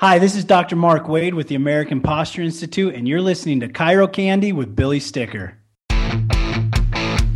Hi, 0.00 0.18
this 0.18 0.34
is 0.34 0.46
Dr. 0.46 0.76
Mark 0.76 1.08
Wade 1.08 1.34
with 1.34 1.48
the 1.48 1.56
American 1.56 2.00
Posture 2.00 2.40
Institute, 2.40 2.94
and 2.94 3.06
you're 3.06 3.20
listening 3.20 3.60
to 3.60 3.68
Chiro 3.68 4.10
Candy 4.10 4.50
with 4.50 4.74
Billy 4.74 4.98
Sticker. 4.98 5.58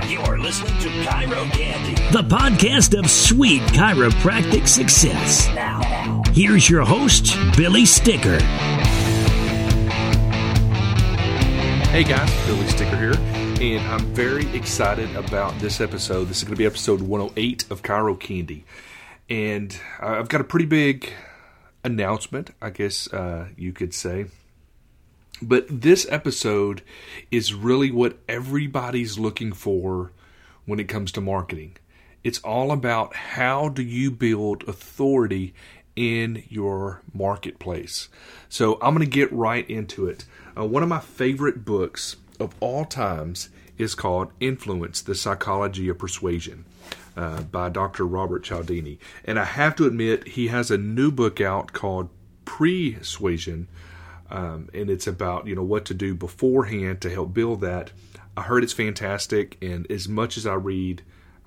You're 0.09 0.39
listening 0.39 0.73
to 0.81 0.89
Chiro 0.89 1.51
Candy. 1.51 1.95
the 2.11 2.23
podcast 2.23 2.99
of 2.99 3.11
sweet 3.11 3.61
chiropractic 3.65 4.67
success. 4.67 5.47
Now, 5.49 5.81
now, 5.81 6.23
Here's 6.33 6.71
your 6.71 6.87
host, 6.87 7.37
Billy 7.55 7.85
Sticker. 7.85 8.39
Hey 11.91 12.03
guys, 12.03 12.47
Billy 12.47 12.67
Sticker 12.69 12.97
here, 12.97 13.15
and 13.61 13.87
I'm 13.89 14.07
very 14.15 14.47
excited 14.57 15.15
about 15.17 15.53
this 15.59 15.83
episode. 15.83 16.29
This 16.29 16.39
is 16.39 16.45
going 16.45 16.55
to 16.55 16.59
be 16.59 16.65
episode 16.65 17.03
108 17.03 17.67
of 17.71 17.83
Chiro 17.83 18.19
Candy, 18.19 18.65
and 19.29 19.79
uh, 20.01 20.13
I've 20.19 20.31
got 20.31 20.41
a 20.41 20.45
pretty 20.45 20.65
big 20.65 21.13
announcement, 21.85 22.51
I 22.61 22.71
guess 22.71 23.13
uh, 23.13 23.49
you 23.57 23.73
could 23.73 23.95
say. 23.95 24.27
But 25.43 25.67
this 25.69 26.07
episode 26.11 26.83
is 27.31 27.55
really 27.55 27.91
what 27.91 28.19
everybody's 28.29 29.19
looking 29.19 29.53
for 29.53 30.13
when 30.65 30.81
it 30.81 30.89
comes 30.89 31.13
to 31.13 31.21
marketing. 31.21 31.77
It's 32.23 32.39
all 32.39 32.73
about 32.73 33.15
how 33.15 33.69
do 33.69 33.83
you 33.83 34.11
build 34.11 34.67
authority 34.67 35.53
in 35.95 36.45
your 36.49 37.03
marketplace. 37.13 38.09
So 38.49 38.75
I'm 38.81 38.95
going 38.95 39.07
to 39.07 39.11
get 39.11 39.33
right 39.33 39.69
into 39.69 40.07
it. 40.09 40.25
Uh, 40.57 40.65
one 40.65 40.83
of 40.83 40.89
my 40.89 41.01
favorite 41.01 41.65
books 41.65 42.17
of 42.41 42.55
all 42.61 42.85
times 42.85 43.51
is 43.77 43.95
called 43.95 44.33
Influence: 44.41 45.03
The 45.03 45.15
Psychology 45.15 45.89
of 45.89 45.99
Persuasion. 45.99 46.65
Uh, 47.17 47.43
by 47.43 47.69
Dr. 47.69 48.05
Robert 48.05 48.43
Cialdini. 48.43 48.99
And 49.25 49.39
I 49.39 49.45
have 49.45 49.77
to 49.77 49.87
admit, 49.87 50.27
he 50.27 50.49
has 50.49 50.73
a 50.73 50.77
new 50.77 51.13
book 51.13 51.41
out 51.41 51.73
called 51.73 52.09
Pre-Suasion, 52.45 53.69
um, 54.31 54.69
and 54.75 54.91
it's 54.91 55.07
about 55.07 55.47
you 55.47 55.55
know 55.55 55.63
what 55.63 55.85
to 55.85 55.95
do 55.95 56.17
beforehand 56.17 57.01
to 57.03 57.11
help 57.11 57.33
build 57.33 57.61
that. 57.61 57.93
I 58.37 58.43
heard 58.43 58.65
it's 58.65 58.73
fantastic, 58.73 59.57
and 59.63 59.89
as 59.91 60.09
much 60.09 60.37
as 60.37 60.45
I 60.45 60.55
read, 60.55 61.03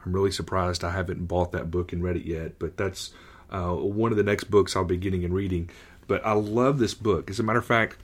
I'm 0.06 0.14
really 0.14 0.32
surprised 0.32 0.86
I 0.86 0.92
haven't 0.92 1.28
bought 1.28 1.52
that 1.52 1.70
book 1.70 1.92
and 1.92 2.02
read 2.02 2.16
it 2.16 2.26
yet. 2.26 2.60
But 2.60 2.78
that's 2.78 3.12
uh, 3.52 3.74
one 3.74 4.12
of 4.12 4.18
the 4.18 4.24
next 4.24 4.46
books 4.46 4.74
I'll 4.74 4.86
be 4.86 4.96
getting 4.96 5.26
and 5.26 5.34
reading. 5.34 5.70
But 6.08 6.26
I 6.26 6.32
love 6.32 6.80
this 6.80 6.94
book. 6.94 7.30
As 7.30 7.40
a 7.40 7.44
matter 7.44 7.60
of 7.60 7.66
fact, 7.66 7.98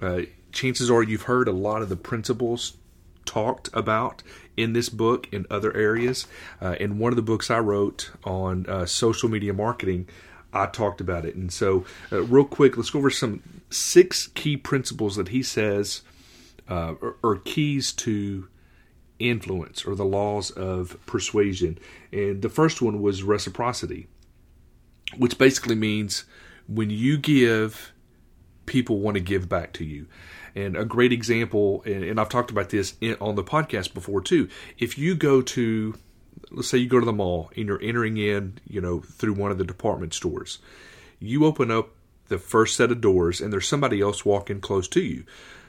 uh, 0.00 0.22
chances 0.50 0.90
are 0.90 1.02
you've 1.02 1.22
heard 1.22 1.46
a 1.46 1.52
lot 1.52 1.82
of 1.82 1.90
the 1.90 1.96
principles 1.96 2.78
talked 3.24 3.68
about 3.72 4.22
in 4.56 4.72
this 4.72 4.88
book 4.88 5.28
in 5.32 5.46
other 5.50 5.74
areas. 5.76 6.26
Uh, 6.60 6.76
in 6.78 6.98
one 6.98 7.12
of 7.12 7.16
the 7.16 7.22
books 7.22 7.50
I 7.50 7.58
wrote 7.58 8.10
on 8.24 8.66
uh, 8.66 8.86
social 8.86 9.28
media 9.28 9.52
marketing, 9.52 10.08
I 10.52 10.66
talked 10.66 11.00
about 11.00 11.24
it. 11.24 11.34
And 11.34 11.52
so, 11.52 11.84
uh, 12.10 12.22
real 12.22 12.44
quick, 12.44 12.76
let's 12.76 12.90
go 12.90 12.98
over 12.98 13.10
some 13.10 13.42
six 13.70 14.26
key 14.28 14.56
principles 14.56 15.16
that 15.16 15.28
he 15.28 15.42
says 15.42 16.02
uh, 16.68 16.94
are, 17.00 17.16
are 17.24 17.36
keys 17.36 17.92
to 17.92 18.48
influence 19.18 19.84
or 19.84 19.94
the 19.94 20.04
laws 20.04 20.50
of 20.50 20.98
persuasion. 21.06 21.78
And 22.12 22.42
the 22.42 22.48
first 22.48 22.82
one 22.82 23.00
was 23.00 23.22
reciprocity, 23.22 24.08
which 25.16 25.38
basically 25.38 25.76
means 25.76 26.24
when 26.68 26.90
you 26.90 27.16
give, 27.16 27.92
people 28.66 29.00
want 29.00 29.16
to 29.16 29.20
give 29.20 29.48
back 29.48 29.72
to 29.74 29.84
you. 29.84 30.06
And 30.54 30.76
a 30.76 30.84
great 30.84 31.12
example, 31.12 31.82
and, 31.86 32.20
I've 32.20 32.28
talked 32.28 32.50
about 32.50 32.70
this 32.70 32.94
on 33.20 33.36
the 33.36 33.44
podcast 33.44 33.94
before 33.94 34.20
too. 34.20 34.48
If 34.78 34.98
you 34.98 35.14
go 35.14 35.40
to, 35.42 35.94
let's 36.50 36.68
say 36.68 36.78
you 36.78 36.88
go 36.88 37.00
to 37.00 37.06
the 37.06 37.12
mall 37.12 37.50
and 37.56 37.66
you're 37.66 37.82
entering 37.82 38.18
in, 38.18 38.58
you 38.66 38.80
know, 38.80 39.00
through 39.00 39.34
one 39.34 39.50
of 39.50 39.58
the 39.58 39.64
department 39.64 40.12
stores, 40.12 40.58
you 41.18 41.46
open 41.46 41.70
up 41.70 41.90
the 42.28 42.38
first 42.38 42.76
set 42.76 42.92
of 42.92 43.00
doors 43.00 43.40
and 43.40 43.52
there's 43.52 43.68
somebody 43.68 44.00
else 44.00 44.24
walking 44.24 44.60
close 44.60 44.88
to 44.88 45.00
you. 45.00 45.24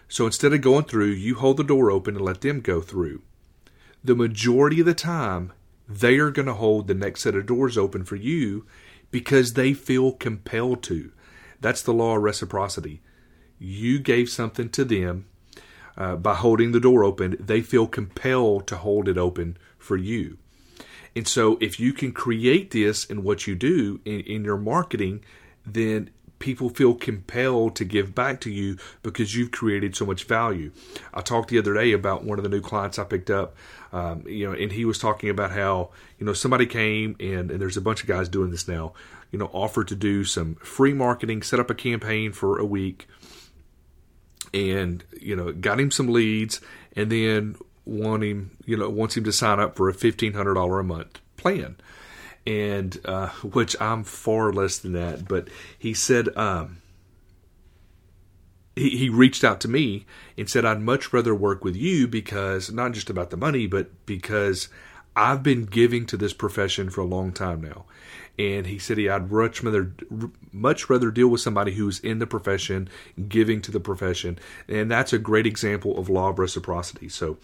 So 0.10 0.26
instead 0.26 0.54
of 0.54 0.62
going 0.62 0.86
through, 0.86 1.12
you 1.12 1.36
hold 1.36 1.58
the 1.58 1.64
door 1.64 1.90
open 1.90 2.16
and 2.16 2.26
let 2.26 2.42
them 2.42 2.60
go 2.60 2.82
through. 2.82 3.22
The 4.04 4.16
majority 4.16 4.82
of 4.82 4.86
the 4.86 4.94
time, 4.94 5.54
they 5.88 6.18
are 6.18 6.32
going 6.32 6.46
to 6.46 6.54
hold 6.54 6.88
the 6.88 6.94
next 6.94 7.22
set 7.22 7.36
of 7.36 7.46
doors 7.46 7.78
open 7.78 8.04
for 8.04 8.16
you 8.18 8.66
because 9.12 9.54
they 9.54 9.74
feel 9.74 10.12
compelled 10.12 10.84
to. 10.84 11.12
That's 11.62 11.82
the 11.82 11.94
law 11.94 12.18
of 12.18 12.24
reciprocity 12.24 13.02
you 13.64 14.00
gave 14.00 14.30
something 14.30 14.70
to 14.70 14.84
them 14.84 15.26
uh, 15.98 16.16
by 16.16 16.36
holding 16.36 16.72
the 16.72 16.80
door 16.80 17.04
open, 17.04 17.38
they 17.40 17.62
feel 17.62 17.88
compelled 17.88 18.68
to 18.68 18.78
hold 18.78 19.08
it 19.08 19.18
open 19.18 19.58
for 19.78 19.96
you. 19.96 20.38
And 21.16 21.28
so, 21.28 21.58
if 21.62 21.80
you 21.80 21.94
can 21.94 22.12
create 22.12 22.72
this 22.72 23.06
in 23.06 23.24
what 23.24 23.46
you 23.46 23.56
do 23.56 24.02
in, 24.04 24.22
in 24.22 24.44
your 24.44 24.58
marketing, 24.58 25.24
then 25.66 26.10
people 26.40 26.70
feel 26.70 26.94
compelled 26.94 27.76
to 27.76 27.86
give 27.86 28.14
back 28.14 28.42
to 28.42 28.52
you 28.52 28.78
because 29.02 29.36
you've 29.36 29.52
created 29.52 29.96
so 29.96 30.06
much 30.06 30.24
value. 30.24 30.72
I 31.14 31.22
talked 31.22 31.50
the 31.50 31.60
other 31.60 31.74
day 31.76 31.94
about 31.94 32.26
one 32.26 32.40
of 32.40 32.44
the 32.44 32.50
new 32.50 32.60
clients 32.60 32.98
I 33.00 33.04
picked 33.04 33.30
up, 33.30 33.56
um, 33.94 34.28
you 34.28 34.48
know, 34.48 34.54
and 34.54 34.72
he 34.72 34.84
was 34.84 34.98
talking 34.98 35.30
about 35.30 35.52
how 35.52 35.92
you 36.18 36.26
know 36.26 36.34
somebody 36.34 36.66
came 36.66 37.16
and, 37.20 37.52
and 37.52 37.62
there's 37.62 37.78
a 37.78 37.82
bunch 37.82 38.02
of 38.02 38.08
guys 38.08 38.28
doing 38.28 38.50
this 38.50 38.68
now, 38.68 38.94
you 39.32 39.38
know, 39.38 39.52
offered 39.54 39.88
to 39.90 39.96
do 39.96 40.26
some 40.26 40.56
free 40.56 40.94
marketing, 40.94 41.44
set 41.44 41.60
up 41.60 41.70
a 41.70 41.76
campaign 41.76 42.34
for 42.34 42.58
a 42.58 42.66
week 42.66 43.08
and 44.54 45.04
you 45.20 45.36
know 45.36 45.52
got 45.52 45.80
him 45.80 45.92
some 45.92 46.08
leads 46.08 46.62
and 46.96 47.12
then 47.12 47.56
want 47.86 48.24
him 48.24 48.58
you 48.66 48.78
know 48.78 48.90
wants 48.90 49.18
him 49.18 49.24
to 49.24 49.32
sign 49.32 49.60
up 49.60 49.76
for 49.76 49.90
a 49.90 49.94
fifteen 49.94 50.34
hundred 50.34 50.56
dollar 50.56 50.80
a 50.80 50.84
month 50.84 51.20
plan. 51.38 51.76
And 52.46 53.00
uh, 53.06 53.30
which 53.44 53.76
I'm 53.82 54.04
far 54.04 54.52
less 54.52 54.78
than 54.78 54.94
that 54.94 55.28
but 55.28 55.48
he 55.78 55.94
said 55.94 56.36
um, 56.38 56.82
he, 58.76 58.98
he 58.98 59.10
reached 59.10 59.44
out 59.44 59.60
to 59.62 59.68
me 59.68 60.06
and 60.38 60.50
said 60.50 60.66
I'd 60.66 60.82
much 60.82 61.14
rather 61.14 61.36
work 61.36 61.64
with 61.64 61.76
you 61.76 62.08
because 62.08 62.72
not 62.72 62.94
just 62.94 63.10
about 63.10 63.30
the 63.30 63.38
money 63.38 63.68
but 63.68 64.06
because 64.06 64.70
I've 65.16 65.44
been 65.44 65.66
giving 65.66 66.06
to 66.08 66.18
this 66.18 66.34
profession 66.34 66.90
for 66.90 67.02
a 67.02 67.06
long 67.06 67.32
time 67.32 67.62
now 67.62 67.86
and 68.38 68.66
he 68.66 68.80
said 68.80 68.98
he 68.98 69.10
I'd 69.10 69.32
much 69.32 69.64
rather 69.64 69.92
much 70.52 70.90
rather 70.90 71.12
deal 71.12 71.28
with 71.28 71.42
somebody 71.42 71.74
who's 71.74 72.00
in 72.00 72.20
the 72.20 72.28
profession, 72.28 72.90
giving 73.28 73.62
to 73.62 73.72
the 73.72 73.80
profession, 73.80 74.40
and 74.68 74.90
that's 74.90 75.14
a 75.14 75.20
great 75.20 75.46
example 75.46 75.98
of 75.98 76.10
law 76.10 76.30
of 76.30 76.40
reciprocity. 76.40 77.10
So, 77.10 77.38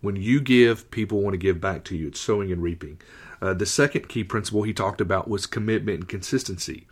when 0.00 0.16
you 0.16 0.40
give, 0.40 0.90
people 0.90 1.20
want 1.20 1.34
to 1.34 1.38
give 1.38 1.60
back 1.60 1.84
to 1.84 1.96
you. 1.96 2.08
It's 2.08 2.20
sowing 2.20 2.52
and 2.52 2.62
reaping. 2.62 3.00
Uh, 3.42 3.54
the 3.54 3.66
second 3.66 4.08
key 4.08 4.24
principle 4.24 4.62
he 4.62 4.72
talked 4.72 5.00
about 5.00 5.28
was 5.28 5.46
commitment 5.46 5.98
and 6.00 6.08
consistency. 6.08 6.86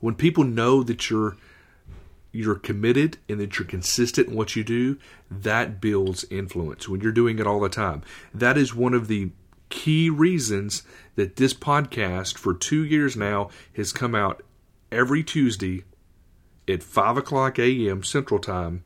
When 0.00 0.14
people 0.14 0.44
know 0.44 0.82
that 0.82 1.10
you're 1.10 1.36
you're 2.32 2.56
committed 2.56 3.16
and 3.28 3.38
that 3.38 3.58
you're 3.58 3.66
consistent 3.66 4.28
in 4.28 4.34
what 4.34 4.56
you 4.56 4.64
do, 4.64 4.98
that 5.30 5.80
builds 5.80 6.24
influence. 6.30 6.88
When 6.88 7.00
you're 7.00 7.12
doing 7.12 7.38
it 7.38 7.46
all 7.46 7.60
the 7.60 7.68
time, 7.68 8.02
that 8.34 8.58
is 8.58 8.74
one 8.74 8.92
of 8.92 9.06
the 9.06 9.30
key 9.68 10.10
reasons 10.10 10.82
that 11.16 11.36
this 11.36 11.54
podcast 11.54 12.36
for 12.36 12.54
two 12.54 12.84
years 12.84 13.16
now 13.16 13.50
has 13.76 13.92
come 13.92 14.14
out 14.14 14.42
every 14.90 15.22
Tuesday 15.22 15.84
at 16.68 16.82
5 16.82 17.16
o'clock 17.18 17.58
a.m. 17.58 18.02
Central 18.02 18.40
Time, 18.40 18.84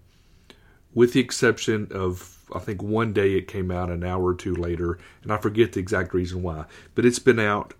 with 0.94 1.12
the 1.12 1.20
exception 1.20 1.88
of, 1.90 2.38
I 2.54 2.58
think, 2.58 2.82
one 2.82 3.12
day 3.12 3.34
it 3.34 3.48
came 3.48 3.70
out 3.70 3.90
an 3.90 4.04
hour 4.04 4.24
or 4.24 4.34
two 4.34 4.54
later, 4.54 4.98
and 5.22 5.32
I 5.32 5.36
forget 5.36 5.72
the 5.72 5.80
exact 5.80 6.14
reason 6.14 6.42
why. 6.42 6.64
But 6.94 7.04
it's 7.04 7.18
been 7.18 7.38
out 7.38 7.74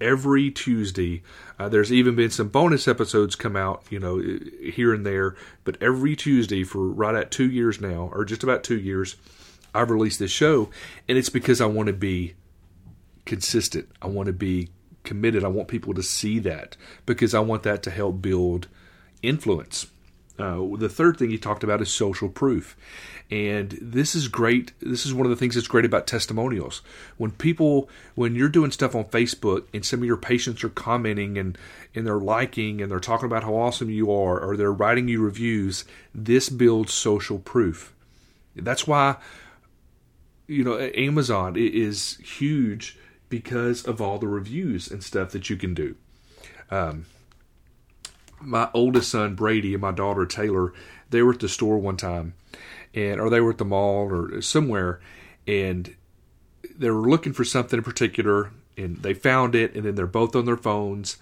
every 0.00 0.50
Tuesday. 0.50 1.22
Uh, 1.58 1.68
there's 1.68 1.92
even 1.92 2.16
been 2.16 2.30
some 2.30 2.48
bonus 2.48 2.88
episodes 2.88 3.36
come 3.36 3.56
out, 3.56 3.84
you 3.90 3.98
know, 3.98 4.22
here 4.62 4.94
and 4.94 5.04
there, 5.04 5.36
but 5.64 5.80
every 5.80 6.16
Tuesday 6.16 6.64
for 6.64 6.88
right 6.88 7.14
at 7.14 7.30
two 7.30 7.50
years 7.50 7.80
now, 7.80 8.10
or 8.12 8.24
just 8.24 8.42
about 8.42 8.64
two 8.64 8.78
years, 8.78 9.16
I've 9.74 9.90
released 9.90 10.18
this 10.18 10.30
show, 10.30 10.70
and 11.08 11.18
it's 11.18 11.28
because 11.28 11.60
I 11.60 11.66
want 11.66 11.88
to 11.88 11.92
be 11.92 12.34
consistent. 13.24 13.88
I 14.00 14.06
want 14.06 14.26
to 14.26 14.32
be 14.32 14.68
committed. 15.02 15.44
I 15.44 15.48
want 15.48 15.68
people 15.68 15.94
to 15.94 16.02
see 16.02 16.38
that 16.40 16.76
because 17.06 17.34
I 17.34 17.40
want 17.40 17.62
that 17.64 17.82
to 17.84 17.90
help 17.90 18.22
build 18.22 18.68
influence. 19.22 19.86
Uh, 20.36 20.76
the 20.76 20.88
third 20.88 21.16
thing 21.16 21.30
he 21.30 21.38
talked 21.38 21.62
about 21.62 21.80
is 21.80 21.92
social 21.92 22.28
proof. 22.28 22.76
And 23.30 23.78
this 23.80 24.14
is 24.14 24.28
great. 24.28 24.72
This 24.80 25.06
is 25.06 25.14
one 25.14 25.26
of 25.26 25.30
the 25.30 25.36
things 25.36 25.54
that's 25.54 25.68
great 25.68 25.84
about 25.84 26.06
testimonials. 26.06 26.82
When 27.16 27.30
people, 27.30 27.88
when 28.14 28.34
you're 28.34 28.48
doing 28.48 28.70
stuff 28.70 28.94
on 28.94 29.04
Facebook 29.04 29.64
and 29.72 29.84
some 29.84 30.00
of 30.00 30.04
your 30.04 30.16
patients 30.16 30.64
are 30.64 30.68
commenting 30.68 31.38
and, 31.38 31.56
and 31.94 32.06
they're 32.06 32.18
liking 32.18 32.82
and 32.82 32.90
they're 32.90 33.00
talking 33.00 33.26
about 33.26 33.44
how 33.44 33.54
awesome 33.54 33.90
you 33.90 34.10
are 34.12 34.40
or 34.40 34.56
they're 34.56 34.72
writing 34.72 35.08
you 35.08 35.22
reviews, 35.22 35.84
this 36.14 36.48
builds 36.48 36.92
social 36.92 37.38
proof. 37.38 37.94
That's 38.56 38.86
why, 38.86 39.16
you 40.46 40.64
know, 40.64 40.78
Amazon 40.78 41.56
is 41.56 42.18
huge 42.18 42.98
because 43.28 43.84
of 43.84 44.00
all 44.00 44.18
the 44.18 44.28
reviews 44.28 44.90
and 44.90 45.02
stuff 45.02 45.30
that 45.30 45.48
you 45.50 45.56
can 45.56 45.74
do. 45.74 45.96
Um, 46.70 47.06
my 48.40 48.68
oldest 48.74 49.10
son 49.10 49.34
Brady 49.34 49.74
and 49.74 49.80
my 49.80 49.92
daughter 49.92 50.26
Taylor, 50.26 50.72
they 51.10 51.22
were 51.22 51.32
at 51.32 51.40
the 51.40 51.48
store 51.48 51.78
one 51.78 51.96
time, 51.96 52.34
and 52.92 53.20
or 53.20 53.30
they 53.30 53.40
were 53.40 53.50
at 53.50 53.58
the 53.58 53.64
mall 53.64 54.12
or 54.12 54.40
somewhere, 54.42 55.00
and 55.46 55.94
they 56.76 56.90
were 56.90 57.08
looking 57.08 57.32
for 57.32 57.44
something 57.44 57.78
in 57.78 57.84
particular, 57.84 58.50
and 58.76 58.98
they 58.98 59.14
found 59.14 59.54
it, 59.54 59.74
and 59.74 59.84
then 59.84 59.94
they're 59.94 60.06
both 60.06 60.36
on 60.36 60.44
their 60.44 60.56
phones, 60.56 61.16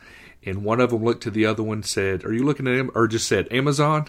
and 0.44 0.64
one 0.64 0.80
of 0.80 0.90
them 0.90 1.04
looked 1.04 1.22
to 1.22 1.30
the 1.30 1.46
other 1.46 1.62
one, 1.62 1.82
said, 1.82 2.24
"Are 2.24 2.32
you 2.32 2.44
looking 2.44 2.66
at 2.66 2.74
him?" 2.74 2.90
Or 2.94 3.06
just 3.06 3.28
said 3.28 3.52
Amazon, 3.52 4.08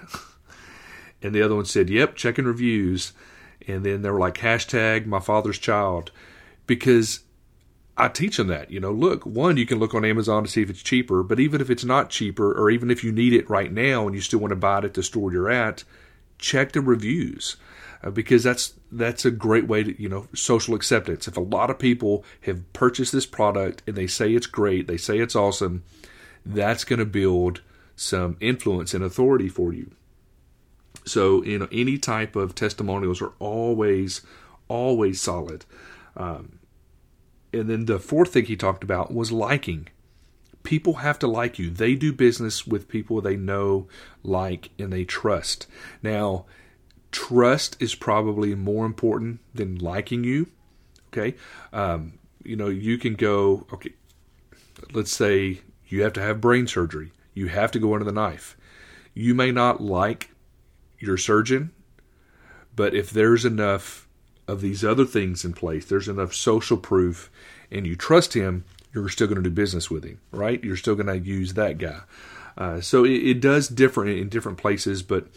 and 1.21 1.35
the 1.35 1.41
other 1.41 1.55
one 1.55 1.65
said, 1.65 1.89
"Yep, 1.89 2.15
checking 2.15 2.45
reviews." 2.45 3.13
And 3.67 3.85
then 3.85 4.01
they 4.01 4.09
were 4.09 4.19
like 4.19 4.39
hashtag 4.39 5.05
my 5.05 5.19
father's 5.19 5.59
child, 5.59 6.11
because 6.67 7.21
I 7.95 8.07
teach 8.07 8.37
them 8.37 8.47
that. 8.47 8.71
You 8.71 8.79
know, 8.79 8.91
look, 8.91 9.25
one, 9.25 9.57
you 9.57 9.65
can 9.65 9.79
look 9.79 9.93
on 9.93 10.03
Amazon 10.05 10.43
to 10.43 10.49
see 10.49 10.61
if 10.61 10.69
it's 10.69 10.81
cheaper, 10.81 11.23
but 11.23 11.39
even 11.39 11.61
if 11.61 11.69
it's 11.69 11.85
not 11.85 12.09
cheaper, 12.09 12.51
or 12.51 12.69
even 12.69 12.89
if 12.89 13.03
you 13.03 13.11
need 13.11 13.33
it 13.33 13.49
right 13.49 13.71
now 13.71 14.05
and 14.05 14.15
you 14.15 14.21
still 14.21 14.39
want 14.39 14.51
to 14.51 14.55
buy 14.55 14.79
it 14.79 14.85
at 14.85 14.93
the 14.95 15.03
store 15.03 15.31
you're 15.31 15.51
at, 15.51 15.83
check 16.37 16.71
the 16.71 16.81
reviews. 16.81 17.57
Uh, 18.03 18.09
because 18.09 18.43
that's 18.43 18.73
that's 18.91 19.23
a 19.23 19.31
great 19.31 19.65
way 19.65 19.83
to 19.83 20.01
you 20.01 20.09
know 20.09 20.27
social 20.35 20.75
acceptance. 20.75 21.27
If 21.27 21.37
a 21.37 21.41
lot 21.41 21.69
of 21.69 21.79
people 21.79 22.25
have 22.41 22.71
purchased 22.73 23.13
this 23.13 23.25
product 23.25 23.81
and 23.87 23.95
they 23.95 24.07
say 24.07 24.33
it's 24.33 24.47
great, 24.47 24.87
they 24.87 24.97
say 24.97 25.19
it's 25.19 25.35
awesome, 25.35 25.83
that's 26.45 26.83
going 26.83 26.99
to 26.99 27.05
build 27.05 27.61
some 27.95 28.35
influence 28.41 28.93
and 28.93 29.03
authority 29.03 29.47
for 29.47 29.71
you. 29.71 29.91
So 31.05 31.43
you 31.43 31.59
know 31.59 31.67
any 31.71 31.97
type 31.97 32.35
of 32.35 32.55
testimonials 32.55 33.21
are 33.21 33.33
always 33.39 34.21
always 34.67 35.21
solid. 35.21 35.65
Um, 36.15 36.59
and 37.51 37.69
then 37.69 37.85
the 37.85 37.99
fourth 37.99 38.33
thing 38.33 38.45
he 38.45 38.55
talked 38.55 38.83
about 38.83 39.13
was 39.13 39.31
liking. 39.31 39.87
People 40.63 40.95
have 40.95 41.19
to 41.19 41.27
like 41.27 41.59
you. 41.59 41.69
They 41.69 41.93
do 41.93 42.11
business 42.13 42.65
with 42.65 42.87
people 42.87 43.21
they 43.21 43.35
know, 43.35 43.87
like, 44.23 44.69
and 44.79 44.91
they 44.91 45.03
trust. 45.03 45.67
Now, 46.01 46.45
trust 47.11 47.77
is 47.79 47.95
probably 47.95 48.55
more 48.55 48.85
important 48.85 49.39
than 49.53 49.77
liking 49.77 50.23
you. 50.23 50.47
Okay. 51.09 51.35
Um, 51.71 52.13
you 52.43 52.55
know, 52.55 52.69
you 52.69 52.97
can 52.97 53.13
go, 53.13 53.67
okay, 53.71 53.93
let's 54.93 55.13
say 55.13 55.61
you 55.87 56.01
have 56.01 56.13
to 56.13 56.21
have 56.21 56.41
brain 56.41 56.65
surgery, 56.65 57.11
you 57.33 57.47
have 57.47 57.71
to 57.71 57.79
go 57.79 57.93
under 57.93 58.05
the 58.05 58.11
knife. 58.11 58.57
You 59.13 59.35
may 59.35 59.51
not 59.51 59.79
like 59.81 60.31
your 61.03 61.17
surgeon, 61.17 61.71
but 62.75 62.95
if 62.95 63.11
there's 63.11 63.45
enough 63.45 64.07
of 64.47 64.61
these 64.61 64.83
other 64.83 65.05
things 65.05 65.45
in 65.45 65.53
place, 65.53 65.85
there's 65.85 66.07
enough 66.07 66.33
social 66.33 66.77
proof, 66.77 67.31
and 67.71 67.85
you 67.85 67.95
trust 67.95 68.33
him, 68.33 68.65
you're 68.93 69.09
still 69.09 69.27
going 69.27 69.41
to 69.41 69.49
do 69.49 69.53
business 69.53 69.89
with 69.89 70.03
him, 70.03 70.19
right? 70.31 70.63
You're 70.63 70.77
still 70.77 70.95
going 70.95 71.07
to 71.07 71.17
use 71.17 71.53
that 71.53 71.77
guy. 71.77 72.01
Uh, 72.57 72.81
so 72.81 73.03
it, 73.03 73.11
it, 73.11 73.41
does 73.41 73.67
differ 73.67 74.05
in, 74.05 74.29
different 74.29 74.59
places, 74.59 75.01
but 75.01 75.27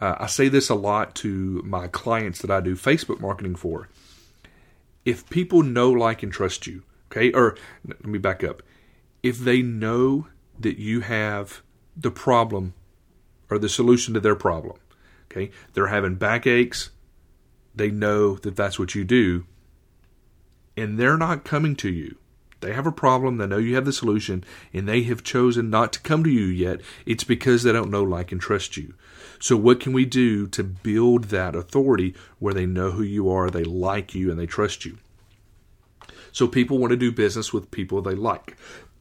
uh, 0.00 0.16
I 0.20 0.26
say 0.26 0.48
this 0.48 0.68
a 0.68 0.74
lot 0.74 1.14
to 1.16 1.62
my 1.64 1.88
clients 1.88 2.40
that 2.42 2.50
I 2.50 2.60
do 2.60 2.76
Facebook 2.76 3.20
marketing 3.20 3.56
for. 3.56 3.88
If 5.04 5.28
people 5.30 5.62
know, 5.62 5.90
like, 5.90 6.22
and 6.22 6.32
trust 6.32 6.66
you, 6.66 6.82
okay, 7.10 7.32
or 7.32 7.56
let 7.86 8.04
me 8.04 8.18
back 8.18 8.44
up. 8.44 8.62
If 9.22 9.38
they 9.38 9.62
know 9.62 10.26
that 10.58 10.78
you 10.78 11.00
have 11.00 11.62
the 11.96 12.10
problem 12.10 12.74
or 13.48 13.58
the 13.58 13.68
solution 13.68 14.12
to 14.14 14.20
their 14.20 14.34
problem, 14.34 14.76
okay, 15.30 15.50
they're 15.74 15.88
having 15.88 16.16
backaches, 16.16 16.90
they 17.74 17.90
know 17.90 18.36
that 18.36 18.56
that's 18.56 18.78
what 18.78 18.94
you 18.94 19.04
do, 19.04 19.46
and 20.76 20.98
they're 20.98 21.18
not 21.18 21.44
coming 21.44 21.76
to 21.76 21.90
you. 21.90 22.16
They 22.60 22.72
have 22.72 22.86
a 22.86 22.92
problem, 22.92 23.36
they 23.36 23.46
know 23.46 23.58
you 23.58 23.74
have 23.74 23.84
the 23.84 23.92
solution, 23.92 24.42
and 24.72 24.88
they 24.88 25.02
have 25.02 25.22
chosen 25.22 25.68
not 25.68 25.92
to 25.92 26.00
come 26.00 26.24
to 26.24 26.30
you 26.30 26.46
yet. 26.46 26.80
It's 27.04 27.24
because 27.24 27.62
they 27.62 27.72
don't 27.72 27.90
know, 27.90 28.02
like, 28.02 28.32
and 28.32 28.40
trust 28.40 28.76
you. 28.76 28.94
So, 29.38 29.56
what 29.56 29.80
can 29.80 29.92
we 29.92 30.06
do 30.06 30.46
to 30.48 30.64
build 30.64 31.24
that 31.24 31.54
authority 31.54 32.14
where 32.38 32.54
they 32.54 32.64
know 32.64 32.92
who 32.92 33.02
you 33.02 33.30
are, 33.30 33.50
they 33.50 33.64
like 33.64 34.14
you, 34.14 34.30
and 34.30 34.40
they 34.40 34.46
trust 34.46 34.86
you? 34.86 34.96
So, 36.32 36.48
people 36.48 36.78
want 36.78 36.92
to 36.92 36.96
do 36.96 37.12
business 37.12 37.52
with 37.52 37.70
people 37.70 38.00
they 38.00 38.14
like. 38.14 38.56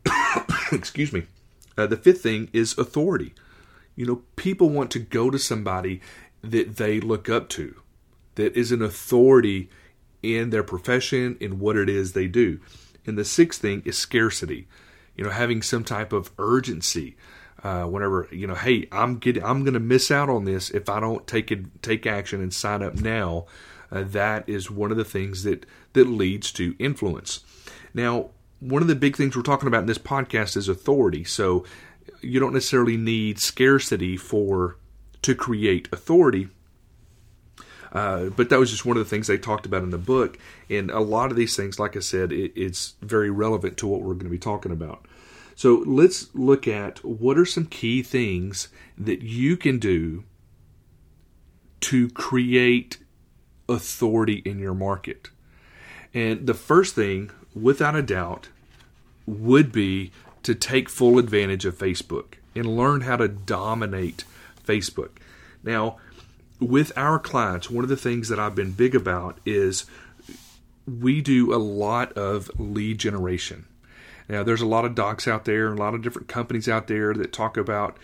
Excuse 0.72 1.14
me. 1.14 1.24
Uh, 1.78 1.88
the 1.88 1.98
fifth 1.98 2.22
thing 2.22 2.50
is 2.52 2.78
authority. 2.78 3.34
You 3.96 4.06
know, 4.06 4.22
people 4.36 4.70
want 4.70 4.92
to 4.92 5.00
go 5.00 5.30
to 5.30 5.40
somebody 5.40 6.02
that 6.42 6.78
they 6.78 7.00
look 7.00 7.30
up 7.30 7.50
to 7.50 7.82
that 8.36 8.56
is 8.56 8.72
an 8.72 8.82
authority 8.82 9.70
in 10.22 10.50
their 10.50 10.64
profession, 10.64 11.38
in 11.40 11.60
what 11.60 11.78
it 11.78 11.90
is 11.90 12.12
they 12.12 12.28
do. 12.28 12.60
And 13.06 13.18
the 13.18 13.26
sixth 13.26 13.62
thing 13.62 13.82
is 13.86 13.98
scarcity. 13.98 14.68
You 15.16 15.24
know, 15.24 15.30
having 15.30 15.62
some 15.62 15.84
type 15.84 16.12
of 16.12 16.32
urgency. 16.38 17.16
Uh, 17.64 17.86
whenever 17.86 18.28
you 18.32 18.46
know, 18.46 18.54
hey, 18.54 18.88
I'm 18.92 19.18
getting, 19.18 19.44
I'm 19.44 19.64
going 19.64 19.74
to 19.74 19.80
miss 19.80 20.12
out 20.12 20.30
on 20.30 20.46
this 20.46 20.70
if 20.70 20.88
I 20.90 21.00
don't 21.00 21.26
take 21.26 21.52
it, 21.52 21.82
take 21.82 22.06
action 22.06 22.42
and 22.42 22.54
sign 22.54 22.84
up 22.84 22.96
now. 22.96 23.46
Uh, 23.92 24.04
that 24.04 24.48
is 24.48 24.70
one 24.70 24.92
of 24.92 24.98
the 24.98 25.06
things 25.06 25.44
that 25.44 25.66
that 25.94 26.08
leads 26.08 26.52
to 26.54 26.76
influence. 26.78 27.44
Now, 27.94 28.32
one 28.60 28.82
of 28.82 28.88
the 28.88 28.96
big 28.96 29.16
things 29.16 29.36
we're 29.36 29.42
talking 29.42 29.68
about 29.68 29.82
in 29.82 29.88
this 29.88 29.98
podcast 29.98 30.58
is 30.58 30.68
authority. 30.68 31.24
So, 31.24 31.66
you 32.22 32.40
don't 32.40 32.54
necessarily 32.54 32.98
need 32.98 33.40
scarcity 33.40 34.18
for 34.18 34.78
to 35.22 35.36
create 35.36 35.88
authority 35.92 36.50
uh, 37.96 38.26
but 38.26 38.50
that 38.50 38.60
was 38.60 38.70
just 38.70 38.86
one 38.86 38.98
of 38.98 39.04
the 39.04 39.10
things 39.10 39.26
they 39.26 39.38
talked 39.38 39.66
about 39.66 39.82
in 39.82 39.90
the 39.90 39.98
book. 39.98 40.38
And 40.70 40.92
a 40.92 41.00
lot 41.00 41.32
of 41.32 41.38
these 41.38 41.56
things, 41.56 41.80
like 41.80 41.96
I 41.96 42.02
said, 42.02 42.34
it, 42.34 42.52
it's 42.54 42.96
very 43.02 43.30
relevant 43.30 43.78
to 43.78 43.88
what 43.88 44.02
we're 44.02 44.16
going 44.16 44.26
to 44.26 44.30
be 44.30 44.38
talking 44.38 44.74
about. 44.74 45.06
So 45.56 45.82
let's 45.86 46.28
look 46.36 46.68
at 46.68 47.04
what 47.06 47.38
are 47.38 47.46
some 47.46 47.66
key 47.66 48.04
things 48.04 48.68
that 48.98 49.22
you 49.22 49.56
can 49.56 49.80
do 49.80 50.26
to 51.82 52.10
create 52.10 52.98
authority 53.70 54.42
in 54.46 54.60
your 54.60 54.74
market. 54.74 55.30
And 56.14 56.48
the 56.48 56.54
first 56.54 56.96
thing, 56.96 57.32
without 57.54 57.96
a 57.96 58.02
doubt, 58.02 58.50
would 59.26 59.72
be 59.72 60.12
to 60.46 60.54
take 60.54 60.90
full 60.90 61.18
advantage 61.18 61.66
of 61.66 61.76
Facebook 61.76 62.36
and 62.56 62.78
learn 62.78 63.02
how 63.02 63.18
to 63.18 63.28
dominate 63.28 64.24
Facebook. 64.64 65.18
Now, 65.64 65.98
with 66.60 66.96
our 66.96 67.18
clients, 67.18 67.70
one 67.70 67.84
of 67.84 67.90
the 67.90 67.98
things 67.98 68.30
that 68.30 68.40
I've 68.40 68.54
been 68.54 68.72
big 68.72 68.94
about 68.94 69.40
is 69.44 69.86
we 70.86 71.20
do 71.22 71.52
a 71.52 71.58
lot 71.58 72.14
of 72.14 72.52
lead 72.60 73.00
generation. 73.00 73.66
Now, 74.30 74.44
there's 74.44 74.62
a 74.62 74.68
lot 74.68 74.86
of 74.86 74.94
docs 74.94 75.28
out 75.28 75.46
there, 75.46 75.74
a 75.74 75.76
lot 75.76 75.96
of 75.96 76.04
different 76.04 76.28
companies 76.28 76.70
out 76.70 76.86
there 76.86 77.16
that 77.16 77.34
talk 77.34 77.58
about 77.58 77.98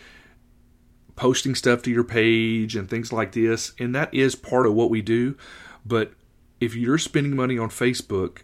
posting 1.16 1.54
stuff 1.54 1.84
to 1.84 1.92
your 1.92 2.04
page 2.04 2.76
and 2.76 2.90
things 2.90 3.14
like 3.14 3.34
this, 3.34 3.74
and 3.78 3.94
that 3.94 4.12
is 4.12 4.34
part 4.34 4.66
of 4.66 4.74
what 4.74 4.90
we 4.90 5.04
do. 5.04 5.38
But 5.86 6.14
if 6.60 6.76
you're 6.76 6.98
spending 6.98 7.36
money 7.36 7.60
on 7.60 7.70
Facebook, 7.70 8.40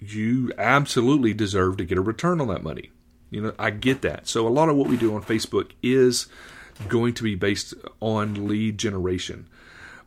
you 0.00 0.52
absolutely 0.58 1.34
deserve 1.34 1.76
to 1.76 1.84
get 1.84 1.98
a 1.98 2.02
return 2.02 2.40
on 2.40 2.48
that 2.48 2.62
money. 2.62 2.90
You 3.30 3.42
know, 3.42 3.54
I 3.58 3.70
get 3.70 4.02
that. 4.02 4.26
So 4.26 4.46
a 4.46 4.50
lot 4.50 4.68
of 4.68 4.76
what 4.76 4.88
we 4.88 4.96
do 4.96 5.14
on 5.14 5.22
Facebook 5.22 5.70
is 5.82 6.26
going 6.88 7.14
to 7.14 7.22
be 7.22 7.34
based 7.34 7.74
on 8.00 8.48
lead 8.48 8.78
generation. 8.78 9.48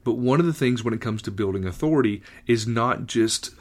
But 0.03 0.13
one 0.13 0.39
of 0.39 0.45
the 0.45 0.53
things 0.53 0.83
when 0.83 0.93
it 0.93 1.01
comes 1.01 1.21
to 1.23 1.31
building 1.31 1.65
authority 1.65 2.21
is 2.47 2.67
not 2.67 3.05
just, 3.05 3.51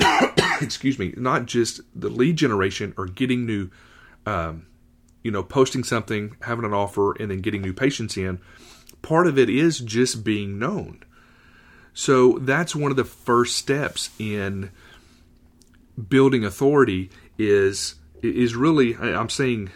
excuse 0.60 0.98
me, 0.98 1.14
not 1.16 1.46
just 1.46 1.80
the 1.94 2.08
lead 2.08 2.36
generation 2.36 2.94
or 2.96 3.06
getting 3.06 3.46
new, 3.46 3.70
um, 4.26 4.66
you 5.22 5.30
know, 5.30 5.44
posting 5.44 5.84
something, 5.84 6.36
having 6.42 6.64
an 6.64 6.74
offer, 6.74 7.12
and 7.20 7.30
then 7.30 7.40
getting 7.40 7.62
new 7.62 7.72
patients 7.72 8.16
in. 8.16 8.40
Part 9.02 9.26
of 9.26 9.38
it 9.38 9.48
is 9.48 9.78
just 9.78 10.24
being 10.24 10.58
known. 10.58 11.04
So 11.94 12.38
that's 12.40 12.74
one 12.74 12.90
of 12.90 12.96
the 12.96 13.04
first 13.04 13.56
steps 13.56 14.10
in 14.18 14.70
building 16.08 16.44
authority 16.44 17.10
is 17.38 17.96
is 18.22 18.54
really 18.54 18.96
I'm 18.96 19.28
saying 19.28 19.70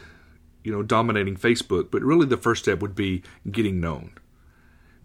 you 0.66 0.72
know, 0.72 0.82
dominating 0.82 1.36
Facebook, 1.36 1.92
but 1.92 2.02
really 2.02 2.26
the 2.26 2.36
first 2.36 2.64
step 2.64 2.80
would 2.80 2.96
be 2.96 3.22
getting 3.48 3.78
known. 3.78 4.10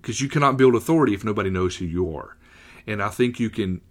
Because 0.02 0.20
you 0.20 0.28
cannot 0.28 0.58
build 0.58 0.74
authority 0.74 1.14
if 1.14 1.24
nobody 1.24 1.52
knows 1.52 1.76
who 1.76 1.86
you 1.86 2.18
are. 2.18 2.36
And 2.88 3.00
I 3.00 3.10
think 3.10 3.40
you 3.40 3.52
can, 3.52 3.82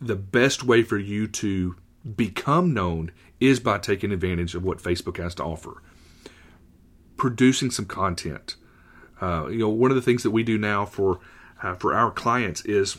the 0.00 0.14
best 0.14 0.62
way 0.62 0.84
for 0.84 0.96
you 0.96 1.26
to 1.26 1.74
become 2.14 2.72
known 2.72 3.10
is 3.40 3.58
by 3.58 3.78
taking 3.78 4.12
advantage 4.12 4.54
of 4.54 4.62
what 4.62 4.78
Facebook 4.78 5.16
has 5.16 5.34
to 5.34 5.42
offer. 5.42 5.82
Producing 7.16 7.72
some 7.72 7.86
content. 7.86 8.54
Uh, 9.20 9.48
you 9.48 9.58
know, 9.58 9.68
one 9.68 9.90
of 9.90 9.96
the 9.96 10.02
things 10.02 10.22
that 10.22 10.30
we 10.30 10.44
do 10.44 10.56
now 10.56 10.84
for 10.84 11.18
uh, 11.60 11.74
for 11.74 11.92
our 11.92 12.12
clients 12.12 12.60
is 12.66 12.98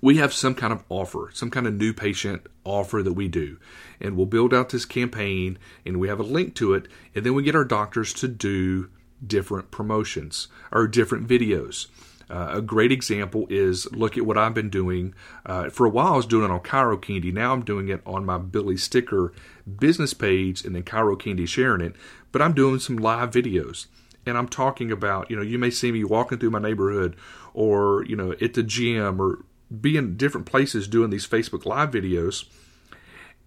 we 0.00 0.16
have 0.16 0.32
some 0.32 0.54
kind 0.54 0.72
of 0.72 0.84
offer, 0.88 1.30
some 1.32 1.50
kind 1.50 1.66
of 1.66 1.74
new 1.74 1.92
patient 1.92 2.46
offer 2.64 3.02
that 3.02 3.12
we 3.12 3.28
do. 3.28 3.58
And 4.00 4.16
we'll 4.16 4.26
build 4.26 4.52
out 4.52 4.70
this 4.70 4.84
campaign 4.84 5.58
and 5.84 5.98
we 5.98 6.08
have 6.08 6.20
a 6.20 6.24
link 6.24 6.54
to 6.56 6.74
it. 6.74 6.88
And 7.14 7.24
then 7.24 7.34
we 7.34 7.42
get 7.42 7.56
our 7.56 7.64
doctors 7.64 8.12
to 8.14 8.28
do 8.28 8.90
different 9.24 9.70
promotions 9.70 10.48
or 10.72 10.86
different 10.86 11.26
videos. 11.28 11.86
Uh, 12.28 12.50
a 12.54 12.60
great 12.60 12.90
example 12.90 13.46
is 13.48 13.90
look 13.92 14.18
at 14.18 14.26
what 14.26 14.36
I've 14.36 14.54
been 14.54 14.68
doing. 14.68 15.14
Uh, 15.44 15.70
for 15.70 15.86
a 15.86 15.90
while, 15.90 16.14
I 16.14 16.16
was 16.16 16.26
doing 16.26 16.44
it 16.44 16.52
on 16.52 16.60
Chiro 16.60 17.00
Candy. 17.00 17.30
Now 17.30 17.52
I'm 17.52 17.64
doing 17.64 17.88
it 17.88 18.02
on 18.04 18.26
my 18.26 18.38
Billy 18.38 18.76
Sticker 18.76 19.32
business 19.78 20.12
page 20.12 20.64
and 20.64 20.74
then 20.74 20.82
Chiro 20.82 21.18
Candy 21.18 21.46
sharing 21.46 21.80
it. 21.80 21.94
But 22.32 22.42
I'm 22.42 22.52
doing 22.52 22.80
some 22.80 22.96
live 22.96 23.30
videos 23.30 23.86
and 24.26 24.36
I'm 24.36 24.48
talking 24.48 24.90
about, 24.90 25.30
you 25.30 25.36
know, 25.36 25.42
you 25.42 25.58
may 25.58 25.70
see 25.70 25.92
me 25.92 26.02
walking 26.02 26.38
through 26.38 26.50
my 26.50 26.58
neighborhood 26.58 27.16
or, 27.54 28.04
you 28.06 28.16
know, 28.16 28.32
at 28.40 28.54
the 28.54 28.64
gym 28.64 29.22
or 29.22 29.44
be 29.80 29.96
in 29.96 30.16
different 30.16 30.46
places 30.46 30.88
doing 30.88 31.10
these 31.10 31.26
Facebook 31.26 31.64
Live 31.64 31.90
videos. 31.90 32.46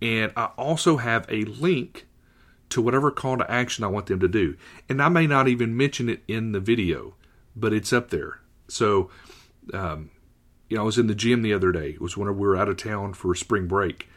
And 0.02 0.32
I 0.36 0.46
also 0.58 0.98
have 0.98 1.26
a 1.30 1.44
link 1.44 2.08
to 2.70 2.82
whatever 2.82 3.12
call 3.12 3.38
to 3.38 3.52
action 3.52 3.84
I 3.84 3.88
want 3.88 4.06
them 4.08 4.20
to 4.20 4.28
do. 4.28 4.56
And 4.88 5.02
I 5.02 5.10
may 5.10 5.28
not 5.28 5.48
even 5.48 5.76
mention 5.76 6.10
it 6.10 6.22
in 6.28 6.52
the 6.52 6.60
video, 6.60 7.16
but 7.56 7.74
it's 7.74 7.92
up 7.92 8.10
there. 8.10 8.40
So, 8.68 9.10
um, 9.74 10.12
you 10.70 10.78
know, 10.78 10.84
I 10.84 10.86
was 10.86 10.98
in 10.98 11.08
the 11.08 11.16
gym 11.16 11.42
the 11.42 11.54
other 11.54 11.72
day. 11.72 11.92
It 11.92 12.02
was 12.02 12.16
when 12.16 12.28
we 12.28 12.48
were 12.48 12.56
out 12.56 12.70
of 12.70 12.78
town 12.78 13.14
for 13.14 13.34
spring 13.34 13.68
break. 13.68 14.08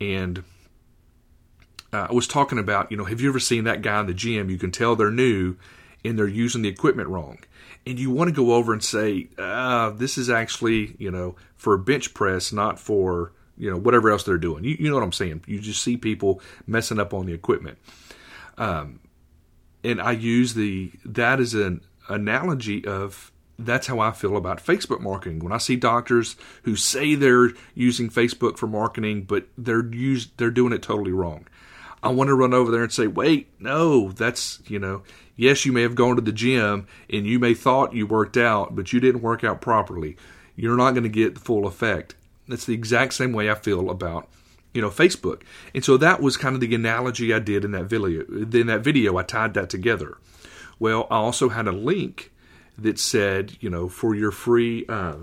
And 0.00 0.44
uh, 1.92 2.08
I 2.10 2.12
was 2.12 2.28
talking 2.28 2.58
about, 2.58 2.90
you 2.90 2.96
know, 2.96 3.04
have 3.04 3.20
you 3.20 3.28
ever 3.28 3.40
seen 3.40 3.64
that 3.64 3.82
guy 3.82 4.00
in 4.00 4.06
the 4.06 4.14
gym? 4.14 4.50
You 4.50 4.58
can 4.58 4.70
tell 4.70 4.94
they're 4.94 5.10
new 5.10 5.56
and 6.04 6.18
they're 6.18 6.26
using 6.26 6.62
the 6.62 6.68
equipment 6.68 7.08
wrong. 7.08 7.38
And 7.86 7.98
you 7.98 8.10
want 8.10 8.28
to 8.28 8.34
go 8.34 8.52
over 8.54 8.72
and 8.72 8.82
say, 8.82 9.28
uh, 9.38 9.90
this 9.90 10.16
is 10.16 10.30
actually, 10.30 10.94
you 10.98 11.10
know, 11.10 11.36
for 11.56 11.74
a 11.74 11.78
bench 11.78 12.14
press, 12.14 12.52
not 12.52 12.78
for, 12.78 13.32
you 13.56 13.70
know, 13.70 13.76
whatever 13.76 14.10
else 14.10 14.24
they're 14.24 14.38
doing. 14.38 14.64
You, 14.64 14.76
you 14.78 14.88
know 14.88 14.94
what 14.94 15.04
I'm 15.04 15.12
saying? 15.12 15.44
You 15.46 15.60
just 15.60 15.82
see 15.82 15.96
people 15.96 16.40
messing 16.66 17.00
up 17.00 17.12
on 17.12 17.26
the 17.26 17.32
equipment. 17.32 17.78
Um, 18.58 19.00
and 19.82 20.00
I 20.00 20.12
use 20.12 20.54
the, 20.54 20.92
that 21.04 21.40
is 21.40 21.54
an 21.54 21.82
analogy 22.08 22.84
of 22.84 23.32
that's 23.58 23.86
how 23.86 24.00
I 24.00 24.12
feel 24.12 24.36
about 24.36 24.64
Facebook 24.64 25.00
marketing. 25.00 25.40
When 25.40 25.52
I 25.52 25.58
see 25.58 25.76
doctors 25.76 26.36
who 26.62 26.76
say 26.76 27.14
they're 27.14 27.50
using 27.74 28.10
Facebook 28.10 28.58
for 28.58 28.66
marketing, 28.66 29.22
but 29.22 29.46
they're 29.56 29.84
used, 29.92 30.36
they're 30.36 30.50
doing 30.50 30.72
it 30.72 30.82
totally 30.82 31.12
wrong. 31.12 31.46
I 32.02 32.08
want 32.08 32.28
to 32.28 32.34
run 32.34 32.52
over 32.52 32.70
there 32.70 32.82
and 32.82 32.92
say, 32.92 33.06
wait, 33.06 33.48
no, 33.60 34.10
that's, 34.10 34.60
you 34.66 34.78
know, 34.78 35.02
yes, 35.36 35.64
you 35.64 35.72
may 35.72 35.82
have 35.82 35.94
gone 35.94 36.16
to 36.16 36.22
the 36.22 36.32
gym 36.32 36.86
and 37.08 37.26
you 37.26 37.38
may 37.38 37.54
thought 37.54 37.94
you 37.94 38.06
worked 38.06 38.36
out, 38.36 38.74
but 38.74 38.92
you 38.92 39.00
didn't 39.00 39.22
work 39.22 39.44
out 39.44 39.60
properly. 39.60 40.16
You're 40.56 40.76
not 40.76 40.92
going 40.92 41.04
to 41.04 41.08
get 41.08 41.34
the 41.34 41.40
full 41.40 41.66
effect. 41.66 42.16
That's 42.48 42.66
the 42.66 42.74
exact 42.74 43.14
same 43.14 43.32
way 43.32 43.50
I 43.50 43.54
feel 43.54 43.88
about, 43.88 44.28
you 44.74 44.82
know, 44.82 44.90
Facebook. 44.90 45.42
And 45.74 45.84
so 45.84 45.96
that 45.96 46.20
was 46.20 46.36
kind 46.36 46.54
of 46.54 46.60
the 46.60 46.74
analogy 46.74 47.32
I 47.32 47.38
did 47.38 47.64
in 47.64 47.70
that 47.70 47.84
video. 47.84 48.24
In 48.26 48.66
that 48.66 48.82
video, 48.82 49.16
I 49.16 49.22
tied 49.22 49.54
that 49.54 49.70
together. 49.70 50.18
Well, 50.78 51.06
I 51.10 51.16
also 51.16 51.50
had 51.50 51.68
a 51.68 51.72
link 51.72 52.32
that 52.76 52.98
said, 52.98 53.56
you 53.60 53.70
know, 53.70 53.88
for 53.88 54.14
your 54.14 54.32
free 54.32 54.84
uh, 54.88 55.16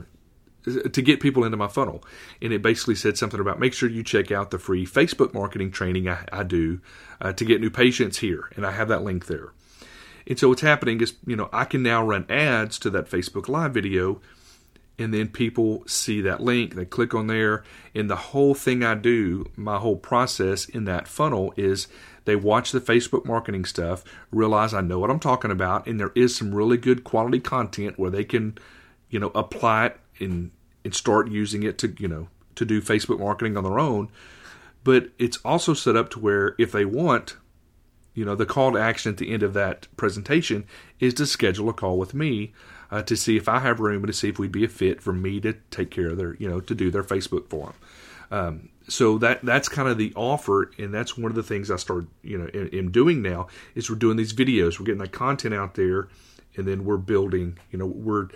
to 0.65 1.01
get 1.01 1.19
people 1.19 1.43
into 1.43 1.57
my 1.57 1.67
funnel. 1.67 2.03
And 2.41 2.53
it 2.53 2.61
basically 2.61 2.95
said 2.95 3.17
something 3.17 3.39
about 3.39 3.59
make 3.59 3.73
sure 3.73 3.89
you 3.89 4.03
check 4.03 4.31
out 4.31 4.51
the 4.51 4.59
free 4.59 4.85
Facebook 4.85 5.33
marketing 5.33 5.71
training 5.71 6.07
I, 6.07 6.25
I 6.31 6.43
do 6.43 6.81
uh, 7.21 7.33
to 7.33 7.45
get 7.45 7.61
new 7.61 7.69
patients 7.69 8.19
here. 8.19 8.49
And 8.55 8.65
I 8.65 8.71
have 8.71 8.87
that 8.89 9.03
link 9.03 9.27
there. 9.27 9.53
And 10.27 10.37
so 10.37 10.49
what's 10.49 10.61
happening 10.61 11.01
is, 11.01 11.15
you 11.25 11.35
know, 11.35 11.49
I 11.51 11.65
can 11.65 11.81
now 11.81 12.05
run 12.05 12.25
ads 12.29 12.77
to 12.79 12.89
that 12.91 13.09
Facebook 13.09 13.47
Live 13.47 13.73
video. 13.73 14.21
And 14.99 15.13
then 15.13 15.29
people 15.29 15.83
see 15.87 16.19
that 16.21 16.41
link, 16.41 16.75
they 16.75 16.83
click 16.83 17.13
on 17.13 17.27
there, 17.27 17.63
and 17.95 18.09
the 18.09 18.17
whole 18.17 18.53
thing 18.53 18.83
I 18.83 18.95
do, 18.95 19.49
my 19.55 19.77
whole 19.77 19.95
process 19.95 20.65
in 20.65 20.83
that 20.85 21.07
funnel 21.07 21.53
is 21.55 21.87
they 22.25 22.35
watch 22.35 22.73
the 22.73 22.81
Facebook 22.81 23.25
marketing 23.25 23.63
stuff, 23.63 24.03
realize 24.29 24.73
I 24.73 24.81
know 24.81 24.99
what 24.99 25.09
I'm 25.09 25.21
talking 25.21 25.51
about, 25.51 25.87
and 25.87 25.97
there 25.97 26.11
is 26.15 26.35
some 26.35 26.53
really 26.53 26.75
good 26.75 27.05
quality 27.05 27.39
content 27.39 27.97
where 27.97 28.11
they 28.11 28.25
can, 28.25 28.57
you 29.09 29.21
know, 29.21 29.31
apply 29.33 29.85
it 29.85 29.99
and 30.19 30.51
and 30.83 30.95
start 30.95 31.29
using 31.29 31.63
it 31.63 31.77
to 31.79 31.93
you 31.99 32.07
know 32.07 32.27
to 32.55 32.65
do 32.65 32.81
Facebook 32.81 33.19
marketing 33.19 33.57
on 33.57 33.63
their 33.63 33.79
own. 33.79 34.09
But 34.83 35.09
it's 35.17 35.37
also 35.43 35.73
set 35.73 35.95
up 35.95 36.09
to 36.11 36.19
where 36.19 36.55
if 36.57 36.71
they 36.71 36.85
want, 36.85 37.35
you 38.13 38.23
know, 38.23 38.35
the 38.35 38.45
call 38.45 38.71
to 38.71 38.79
action 38.79 39.11
at 39.11 39.17
the 39.17 39.31
end 39.31 39.43
of 39.43 39.53
that 39.53 39.87
presentation 39.97 40.65
is 40.99 41.13
to 41.15 41.25
schedule 41.25 41.69
a 41.69 41.73
call 41.73 41.97
with 41.97 42.13
me 42.13 42.53
uh, 42.91 43.01
to 43.03 43.15
see 43.15 43.37
if 43.37 43.47
I 43.47 43.59
have 43.59 43.79
room 43.79 44.03
and 44.03 44.07
to 44.07 44.13
see 44.13 44.29
if 44.29 44.39
we'd 44.39 44.51
be 44.51 44.63
a 44.63 44.69
fit 44.69 45.01
for 45.01 45.13
me 45.13 45.39
to 45.41 45.53
take 45.69 45.91
care 45.91 46.07
of 46.07 46.17
their, 46.17 46.35
you 46.35 46.49
know, 46.49 46.59
to 46.61 46.73
do 46.73 46.91
their 46.91 47.03
Facebook 47.03 47.49
for 47.49 47.67
them. 47.67 47.75
Um, 48.31 48.69
so 48.87 49.17
that 49.19 49.43
that's 49.43 49.69
kind 49.69 49.87
of 49.87 49.97
the 49.97 50.13
offer, 50.15 50.71
and 50.77 50.93
that's 50.93 51.17
one 51.17 51.31
of 51.31 51.35
the 51.35 51.43
things 51.43 51.69
I 51.69 51.75
started, 51.75 52.07
you 52.23 52.37
know, 52.37 52.47
in, 52.47 52.67
in 52.69 52.91
doing 52.91 53.21
now 53.21 53.47
is 53.75 53.89
we're 53.89 53.95
doing 53.95 54.17
these 54.17 54.33
videos, 54.33 54.79
we're 54.79 54.85
getting 54.85 55.01
that 55.01 55.11
content 55.11 55.53
out 55.53 55.75
there, 55.75 56.07
and 56.55 56.67
then 56.67 56.85
we're 56.85 56.97
building, 56.97 57.57
you 57.71 57.77
know, 57.77 57.85
we're 57.85 58.29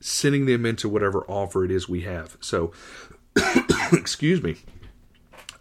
sending 0.00 0.46
them 0.46 0.66
into 0.66 0.88
whatever 0.88 1.24
offer 1.24 1.64
it 1.64 1.70
is 1.70 1.88
we 1.88 2.02
have. 2.02 2.36
So, 2.40 2.72
excuse 3.92 4.42
me. 4.42 4.56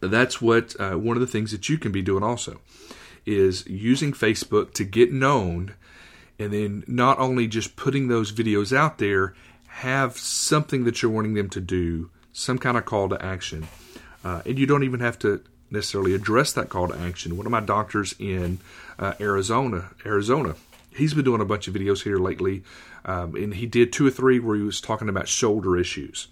That's 0.01 0.41
what 0.41 0.79
uh, 0.79 0.95
one 0.95 1.17
of 1.17 1.21
the 1.21 1.27
things 1.27 1.51
that 1.51 1.67
you 1.67 1.77
can 1.77 1.91
be 1.91 2.01
doing 2.01 2.23
also 2.23 2.61
is 3.25 3.67
using 3.67 4.13
Facebook 4.13 4.73
to 4.73 4.85
get 4.85 5.11
known 5.11 5.75
and 6.39 6.53
then 6.53 6.83
not 6.87 7.19
only 7.19 7.47
just 7.47 7.75
putting 7.75 8.07
those 8.07 8.31
videos 8.31 8.75
out 8.75 8.97
there, 8.97 9.35
have 9.67 10.17
something 10.17 10.85
that 10.85 11.01
you're 11.01 11.11
wanting 11.11 11.33
them 11.33 11.49
to 11.49 11.59
do, 11.59 12.09
some 12.31 12.57
kind 12.57 12.77
of 12.77 12.85
call 12.85 13.09
to 13.09 13.23
action. 13.23 13.67
Uh, 14.23 14.41
and 14.45 14.57
you 14.57 14.65
don't 14.65 14.83
even 14.83 15.01
have 15.01 15.19
to 15.19 15.43
necessarily 15.69 16.13
address 16.13 16.53
that 16.53 16.69
call 16.69 16.87
to 16.87 16.97
action. 16.97 17.37
One 17.37 17.45
of 17.45 17.51
my 17.51 17.59
doctors 17.59 18.15
in 18.19 18.59
uh, 18.97 19.13
Arizona, 19.19 19.89
Arizona, 20.05 20.55
he's 20.95 21.13
been 21.13 21.25
doing 21.25 21.41
a 21.41 21.45
bunch 21.45 21.67
of 21.67 21.73
videos 21.73 22.03
here 22.03 22.17
lately, 22.17 22.63
um, 23.05 23.35
and 23.35 23.55
he 23.55 23.65
did 23.65 23.91
two 23.91 24.07
or 24.07 24.11
three 24.11 24.39
where 24.39 24.55
he 24.55 24.63
was 24.63 24.81
talking 24.81 25.09
about 25.09 25.27
shoulder 25.27 25.77
issues, 25.77 26.27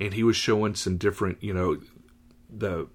and 0.00 0.14
he 0.14 0.22
was 0.22 0.36
showing 0.36 0.74
some 0.74 0.96
different, 0.96 1.42
you 1.42 1.52
know, 1.52 1.78
the 2.48 2.88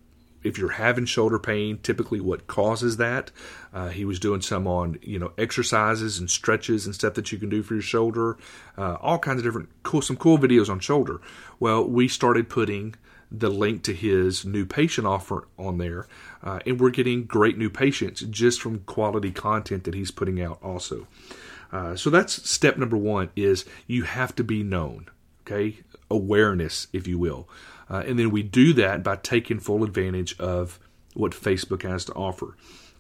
if 0.44 0.58
you're 0.58 0.72
having 0.72 1.06
shoulder 1.06 1.38
pain, 1.38 1.80
typically 1.84 2.20
what 2.20 2.48
causes 2.48 2.98
that. 2.98 3.32
Uh, 3.74 3.90
he 3.90 4.06
was 4.06 4.20
doing 4.20 4.42
some 4.42 4.68
on 4.68 4.98
you 5.02 5.20
know 5.20 5.32
exercises 5.38 6.20
and 6.20 6.30
stretches 6.30 6.86
and 6.86 6.96
stuff 6.96 7.14
that 7.16 7.32
you 7.32 7.38
can 7.38 7.50
do 7.50 7.62
for 7.62 7.74
your 7.76 7.84
shoulder, 7.84 8.38
uh, 8.78 8.96
all 9.02 9.20
kinds 9.20 9.40
of 9.40 9.44
different 9.44 9.70
cool 9.84 10.02
some 10.02 10.18
cool 10.18 10.38
videos 10.38 10.70
on 10.70 10.80
shoulder. 10.80 11.22
Well, 11.60 11.86
we 11.86 12.08
started 12.08 12.50
putting 12.50 12.96
the 13.32 13.50
link 13.50 13.84
to 13.84 13.94
his 13.94 14.44
new 14.44 14.66
patient 14.66 15.06
offer 15.06 15.48
on 15.58 15.78
there, 15.78 16.08
uh, 16.42 16.60
and 16.66 16.80
we're 16.80 16.90
getting 16.90 17.26
great 17.26 17.58
new 17.58 17.70
patients 17.70 18.22
just 18.22 18.62
from 18.62 18.80
quality 18.80 19.32
content 19.32 19.84
that 19.84 19.94
he's 19.94 20.12
putting 20.12 20.42
out 20.42 20.58
also. 20.64 21.06
Uh, 21.72 21.96
so 21.96 22.10
that's 22.10 22.50
step 22.50 22.78
number 22.78 22.98
one 22.98 23.30
is 23.36 23.66
you 23.86 24.04
have 24.04 24.36
to 24.36 24.44
be 24.44 24.64
known 24.64 25.08
okay? 25.50 25.78
Awareness 26.10 26.88
if 26.94 27.08
you 27.08 27.18
will. 27.18 27.48
Uh, 27.90 28.04
and 28.06 28.20
then 28.20 28.30
we 28.30 28.44
do 28.44 28.74
that 28.74 29.04
by 29.04 29.16
taking 29.16 29.60
full 29.60 29.84
advantage 29.84 30.38
of 30.40 30.80
what 31.16 31.32
facebook 31.32 31.82
has 31.84 32.06
to 32.06 32.14
offer. 32.14 32.56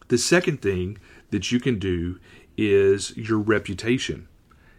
The 0.07 0.17
second 0.17 0.61
thing 0.61 0.97
that 1.29 1.51
you 1.51 1.59
can 1.59 1.77
do 1.77 2.19
is 2.57 3.15
your 3.15 3.37
reputation. 3.37 4.27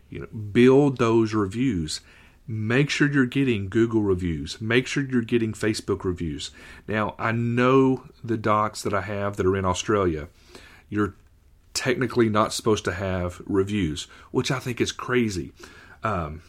You 0.08 0.20
know 0.20 0.26
build 0.26 0.98
those 0.98 1.34
reviews. 1.34 2.00
Make 2.48 2.90
sure 2.90 3.08
you're 3.08 3.26
getting 3.26 3.68
Google 3.68 4.02
reviews. 4.02 4.60
Make 4.60 4.88
sure 4.88 5.04
you're 5.04 5.22
getting 5.22 5.52
Facebook 5.52 6.02
reviews. 6.02 6.50
Now, 6.88 7.14
I 7.16 7.30
know 7.30 8.08
the 8.24 8.36
docs 8.36 8.82
that 8.82 8.92
I 8.92 9.02
have 9.02 9.36
that 9.36 9.46
are 9.46 9.56
in 9.56 9.64
Australia, 9.64 10.26
you're 10.88 11.14
technically 11.74 12.28
not 12.28 12.52
supposed 12.52 12.84
to 12.84 12.92
have 12.92 13.40
reviews, 13.46 14.04
which 14.30 14.50
I 14.50 14.58
think 14.58 14.80
is 14.80 14.92
crazy. 14.92 15.52
Um, 16.02 16.42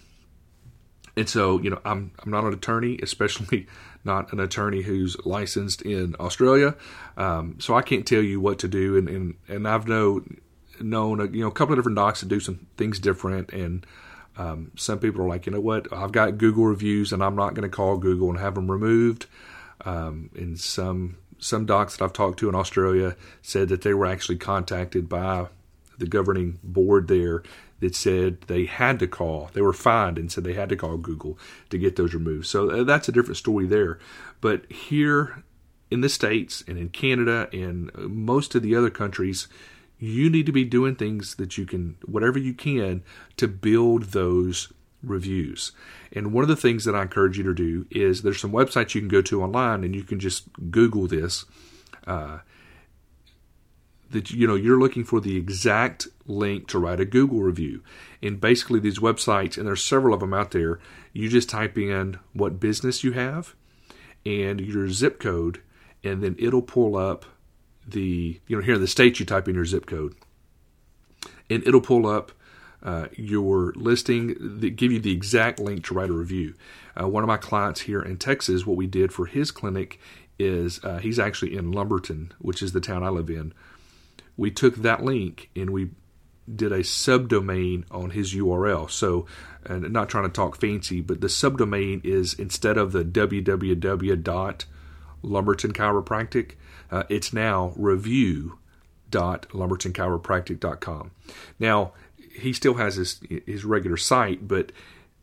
and 1.15 1.27
so, 1.27 1.59
you 1.59 1.69
know, 1.69 1.81
I'm 1.85 2.11
I'm 2.23 2.31
not 2.31 2.43
an 2.43 2.53
attorney, 2.53 2.99
especially 3.03 3.67
not 4.03 4.31
an 4.33 4.39
attorney 4.39 4.81
who's 4.81 5.17
licensed 5.25 5.81
in 5.81 6.15
Australia. 6.19 6.75
Um, 7.17 7.57
so 7.59 7.75
I 7.75 7.81
can't 7.81 8.05
tell 8.05 8.21
you 8.21 8.39
what 8.39 8.59
to 8.59 8.67
do. 8.67 8.97
And 8.97 9.09
and, 9.09 9.35
and 9.47 9.67
I've 9.67 9.87
know 9.87 10.23
known 10.79 11.19
a, 11.19 11.25
you 11.25 11.41
know 11.41 11.47
a 11.47 11.51
couple 11.51 11.73
of 11.73 11.77
different 11.77 11.97
docs 11.97 12.21
that 12.21 12.29
do 12.29 12.39
some 12.39 12.65
things 12.75 12.97
different 12.97 13.51
and 13.51 13.85
um, 14.37 14.71
some 14.75 14.99
people 14.99 15.21
are 15.21 15.27
like, 15.27 15.45
you 15.45 15.51
know 15.51 15.59
what, 15.59 15.91
I've 15.91 16.11
got 16.11 16.37
Google 16.37 16.65
reviews 16.65 17.11
and 17.11 17.23
I'm 17.23 17.35
not 17.35 17.53
going 17.53 17.69
to 17.69 17.75
call 17.75 17.97
Google 17.97 18.29
and 18.29 18.39
have 18.39 18.55
them 18.55 18.71
removed. 18.71 19.25
Um, 19.83 20.29
and 20.35 20.59
some 20.59 21.17
some 21.41 21.65
docs 21.65 21.98
that 21.98 22.05
I've 22.05 22.13
talked 22.13 22.39
to 22.39 22.50
in 22.50 22.55
Australia 22.55 23.17
said 23.41 23.67
that 23.69 23.81
they 23.81 23.93
were 23.93 24.05
actually 24.05 24.38
contacted 24.38 25.10
by 25.10 25.48
the 25.98 26.05
governing 26.05 26.60
board 26.63 27.07
there 27.07 27.43
that 27.79 27.95
said 27.95 28.41
they 28.41 28.65
had 28.65 29.00
to 29.00 29.07
call. 29.07 29.50
They 29.53 29.62
were 29.62 29.74
fined 29.74 30.17
and 30.17 30.31
said 30.31 30.43
they 30.43 30.53
had 30.53 30.69
to 30.69 30.75
call 30.75 30.98
Google 30.98 31.38
to 31.71 31.79
get 31.79 31.95
those 31.95 32.13
removed. 32.13 32.45
So 32.45 32.69
uh, 32.69 32.83
that's 32.83 33.10
a 33.10 33.12
different 33.12 33.38
story 33.38 33.65
there. 33.65 34.00
But 34.39 34.71
here 34.71 35.43
in 35.89 36.01
the 36.01 36.10
States 36.10 36.63
and 36.67 36.77
in 36.77 36.89
Canada 36.89 37.50
and 37.51 37.89
uh, 37.95 38.01
most 38.01 38.53
of 38.53 38.62
the 38.62 38.75
other 38.75 38.91
countries, 38.91 39.48
you 39.98 40.29
need 40.29 40.45
to 40.45 40.51
be 40.51 40.63
doing 40.63 40.95
things 40.95 41.36
that 41.36 41.57
you 41.57 41.65
can, 41.65 41.98
whatever 42.05 42.38
you 42.38 42.53
can, 42.53 43.03
to 43.38 43.48
build 43.48 44.05
those 44.05 44.71
reviews. 45.03 45.72
And 46.12 46.34
one 46.34 46.43
of 46.43 46.48
the 46.48 46.55
things 46.55 46.86
that 46.86 46.96
I 46.96 47.03
encourage 47.03 47.38
you 47.38 47.43
to 47.43 47.53
do 47.53 47.86
is 47.89 48.22
there's 48.22 48.39
some 48.39 48.51
websites 48.51 48.96
you 48.96 49.01
can 49.01 49.08
go 49.08 49.22
to 49.24 49.43
online 49.43 49.84
and 49.84 49.96
you 49.96 50.03
can 50.03 50.20
just 50.20 50.48
Google 50.70 51.08
this. 51.08 51.46
Uh, 52.05 52.39
that 54.10 54.29
you 54.29 54.46
know 54.46 54.55
you're 54.55 54.79
looking 54.79 55.05
for 55.05 55.22
the 55.22 55.38
exact 55.38 56.08
link 56.27 56.67
to 56.67 56.77
write 56.77 57.00
a 57.00 57.05
Google 57.05 57.41
review. 57.41 57.81
And 58.22 58.41
basically 58.41 58.79
these 58.79 59.00
websites, 59.00 59.58
and 59.58 59.65
there's 59.65 59.84
several 59.84 60.13
of 60.13 60.20
them 60.20 60.34
out 60.34 60.51
there, 60.51 60.79
you 61.13 61.29
just 61.29 61.50
type 61.50 61.77
in 61.77 62.20
what 62.34 62.60
business 62.60 63.03
you 63.03 63.13
have 63.13 63.55
and 64.25 64.60
your 64.60 64.89
zip 64.89 65.20
code, 65.20 65.62
and 66.03 66.22
then 66.22 66.36
it'll 66.38 66.62
pull 66.62 66.98
up 66.98 67.25
the 67.88 68.39
you 68.48 68.55
know 68.55 68.62
here 68.62 68.75
in 68.75 68.81
the 68.81 68.88
states 68.88 69.20
you 69.20 69.25
type 69.25 69.48
in 69.48 69.55
your 69.55 69.65
zip 69.65 69.86
code 69.86 70.13
and 71.51 71.67
it'll 71.67 71.81
pull 71.81 72.08
up 72.08 72.31
uh, 72.83 73.07
your 73.15 73.73
listing 73.75 74.35
that 74.59 74.75
give 74.75 74.91
you 74.91 75.00
the 75.00 75.11
exact 75.11 75.59
link 75.59 75.85
to 75.85 75.93
write 75.93 76.09
a 76.09 76.13
review 76.13 76.53
uh, 77.00 77.07
one 77.07 77.23
of 77.23 77.27
my 77.27 77.38
clients 77.38 77.81
here 77.81 78.01
in 78.01 78.17
texas 78.17 78.65
what 78.65 78.77
we 78.77 78.88
did 78.88 79.11
for 79.13 79.25
his 79.25 79.51
clinic 79.51 80.00
is 80.39 80.83
uh, 80.83 80.97
he's 80.97 81.19
actually 81.19 81.55
in 81.55 81.71
lumberton 81.71 82.33
which 82.39 82.61
is 82.61 82.71
the 82.71 82.81
town 82.81 83.03
i 83.03 83.09
live 83.09 83.29
in 83.29 83.53
we 84.38 84.50
took 84.50 84.77
that 84.77 85.03
link 85.03 85.50
and 85.55 85.69
we 85.69 85.89
did 86.53 86.71
a 86.71 86.79
subdomain 86.79 87.85
on 87.91 88.11
his 88.11 88.33
URL. 88.33 88.89
So, 88.89 89.25
and 89.65 89.91
not 89.91 90.09
trying 90.09 90.25
to 90.25 90.29
talk 90.29 90.59
fancy, 90.59 91.01
but 91.01 91.21
the 91.21 91.27
subdomain 91.27 92.03
is 92.03 92.33
instead 92.33 92.77
of 92.77 92.91
the 92.91 93.03
www 93.03 94.23
dot 94.23 94.65
Lumberton 95.23 95.71
Chiropractic, 95.71 96.53
uh, 96.89 97.03
it's 97.09 97.31
now 97.31 97.73
review 97.75 98.57
dot. 99.09 99.47
Now, 101.59 101.91
he 102.33 102.53
still 102.53 102.75
has 102.75 102.95
his 102.95 103.19
his 103.45 103.65
regular 103.65 103.97
site, 103.97 104.47
but 104.47 104.71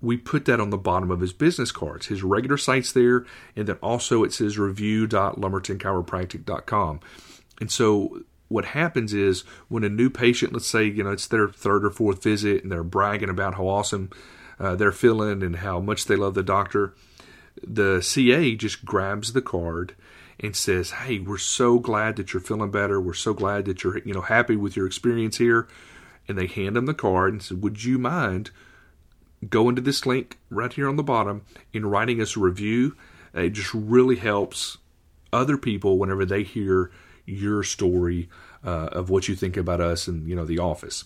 we 0.00 0.16
put 0.16 0.44
that 0.44 0.60
on 0.60 0.70
the 0.70 0.78
bottom 0.78 1.10
of 1.10 1.18
his 1.20 1.32
business 1.32 1.72
cards. 1.72 2.06
His 2.06 2.22
regular 2.22 2.56
site's 2.56 2.92
there, 2.92 3.26
and 3.56 3.66
then 3.66 3.78
also 3.82 4.22
it 4.24 4.32
says 4.32 4.56
review.lumbertonchiropractic.com. 4.58 7.00
And 7.60 7.72
so 7.72 8.22
what 8.48 8.66
happens 8.66 9.12
is 9.12 9.42
when 9.68 9.84
a 9.84 9.88
new 9.88 10.10
patient, 10.10 10.52
let's 10.52 10.68
say, 10.68 10.84
you 10.84 11.02
know, 11.02 11.10
it's 11.10 11.26
their 11.26 11.48
third 11.48 11.84
or 11.84 11.90
fourth 11.90 12.22
visit 12.22 12.62
and 12.62 12.72
they're 12.72 12.84
bragging 12.84 13.28
about 13.28 13.54
how 13.54 13.66
awesome 13.66 14.10
uh, 14.58 14.74
they're 14.74 14.92
feeling 14.92 15.42
and 15.42 15.56
how 15.56 15.80
much 15.80 16.06
they 16.06 16.16
love 16.16 16.34
the 16.34 16.42
doctor, 16.42 16.94
the 17.66 18.00
CA 18.00 18.54
just 18.54 18.84
grabs 18.84 19.32
the 19.32 19.42
card 19.42 19.94
and 20.40 20.54
says, 20.54 20.92
"Hey, 20.92 21.18
we're 21.18 21.38
so 21.38 21.78
glad 21.78 22.16
that 22.16 22.32
you're 22.32 22.40
feeling 22.40 22.70
better. 22.70 23.00
We're 23.00 23.14
so 23.14 23.34
glad 23.34 23.64
that 23.64 23.82
you're, 23.82 23.98
you 23.98 24.14
know, 24.14 24.20
happy 24.20 24.56
with 24.56 24.76
your 24.76 24.86
experience 24.86 25.38
here." 25.38 25.66
And 26.28 26.36
they 26.36 26.46
hand 26.46 26.76
them 26.76 26.86
the 26.86 26.94
card 26.94 27.32
and 27.32 27.42
said, 27.42 27.62
"Would 27.62 27.84
you 27.84 27.98
mind 27.98 28.50
going 29.48 29.76
to 29.76 29.82
this 29.82 30.04
link 30.04 30.38
right 30.50 30.72
here 30.72 30.88
on 30.88 30.96
the 30.96 31.02
bottom 31.02 31.42
and 31.72 31.90
writing 31.90 32.20
us 32.20 32.36
a 32.36 32.40
review?" 32.40 32.96
It 33.34 33.50
just 33.50 33.72
really 33.72 34.16
helps 34.16 34.78
other 35.32 35.56
people 35.56 35.98
whenever 35.98 36.24
they 36.24 36.42
hear 36.42 36.90
your 37.24 37.62
story 37.62 38.28
uh, 38.64 38.88
of 38.92 39.10
what 39.10 39.28
you 39.28 39.36
think 39.36 39.56
about 39.56 39.80
us 39.80 40.08
and 40.08 40.28
you 40.28 40.34
know 40.34 40.44
the 40.44 40.58
office. 40.58 41.04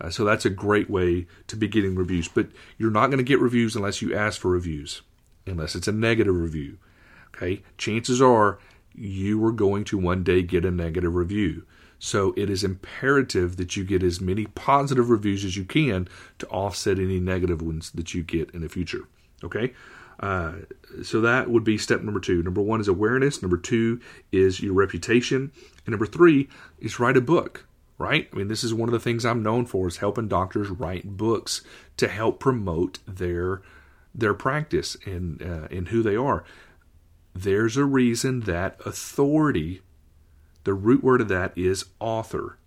Uh, 0.00 0.10
so 0.10 0.24
that's 0.24 0.44
a 0.44 0.50
great 0.50 0.88
way 0.88 1.26
to 1.46 1.56
be 1.56 1.68
getting 1.68 1.94
reviews. 1.94 2.28
But 2.28 2.48
you're 2.78 2.90
not 2.90 3.08
going 3.08 3.18
to 3.18 3.24
get 3.24 3.40
reviews 3.40 3.76
unless 3.76 4.02
you 4.02 4.14
ask 4.14 4.40
for 4.40 4.50
reviews, 4.50 5.02
unless 5.46 5.74
it's 5.74 5.88
a 5.88 5.92
negative 5.92 6.34
review. 6.34 6.78
Okay, 7.34 7.62
chances 7.76 8.22
are 8.22 8.58
you 8.94 9.44
are 9.44 9.52
going 9.52 9.84
to 9.84 9.98
one 9.98 10.22
day 10.22 10.42
get 10.42 10.64
a 10.64 10.70
negative 10.70 11.14
review. 11.14 11.64
So 12.04 12.34
it 12.36 12.50
is 12.50 12.62
imperative 12.62 13.56
that 13.56 13.78
you 13.78 13.82
get 13.84 14.02
as 14.02 14.20
many 14.20 14.44
positive 14.44 15.08
reviews 15.08 15.42
as 15.42 15.56
you 15.56 15.64
can 15.64 16.06
to 16.38 16.46
offset 16.48 16.98
any 16.98 17.18
negative 17.18 17.62
ones 17.62 17.90
that 17.92 18.12
you 18.12 18.22
get 18.22 18.50
in 18.50 18.60
the 18.60 18.68
future. 18.68 19.08
Okay. 19.42 19.72
Uh, 20.20 20.52
so 21.02 21.22
that 21.22 21.48
would 21.48 21.64
be 21.64 21.78
step 21.78 22.02
number 22.02 22.20
two. 22.20 22.42
Number 22.42 22.60
one 22.60 22.78
is 22.78 22.88
awareness. 22.88 23.40
Number 23.40 23.56
two 23.56 24.02
is 24.32 24.60
your 24.60 24.74
reputation. 24.74 25.50
And 25.86 25.92
number 25.92 26.04
three 26.04 26.50
is 26.78 27.00
write 27.00 27.16
a 27.16 27.22
book. 27.22 27.66
Right? 27.96 28.28
I 28.30 28.36
mean, 28.36 28.48
this 28.48 28.64
is 28.64 28.74
one 28.74 28.90
of 28.90 28.92
the 28.92 29.00
things 29.00 29.24
I'm 29.24 29.42
known 29.42 29.64
for 29.64 29.88
is 29.88 29.96
helping 29.96 30.28
doctors 30.28 30.68
write 30.68 31.16
books 31.16 31.62
to 31.96 32.06
help 32.08 32.38
promote 32.38 32.98
their 33.08 33.62
their 34.14 34.34
practice 34.34 34.94
and 35.06 35.40
uh, 35.40 35.68
and 35.70 35.88
who 35.88 36.02
they 36.02 36.16
are. 36.16 36.44
There's 37.34 37.78
a 37.78 37.84
reason 37.86 38.40
that 38.40 38.78
authority, 38.84 39.80
the 40.64 40.74
root 40.74 41.04
word 41.04 41.20
of 41.20 41.28
that 41.28 41.56
is 41.56 41.86
author, 42.00 42.58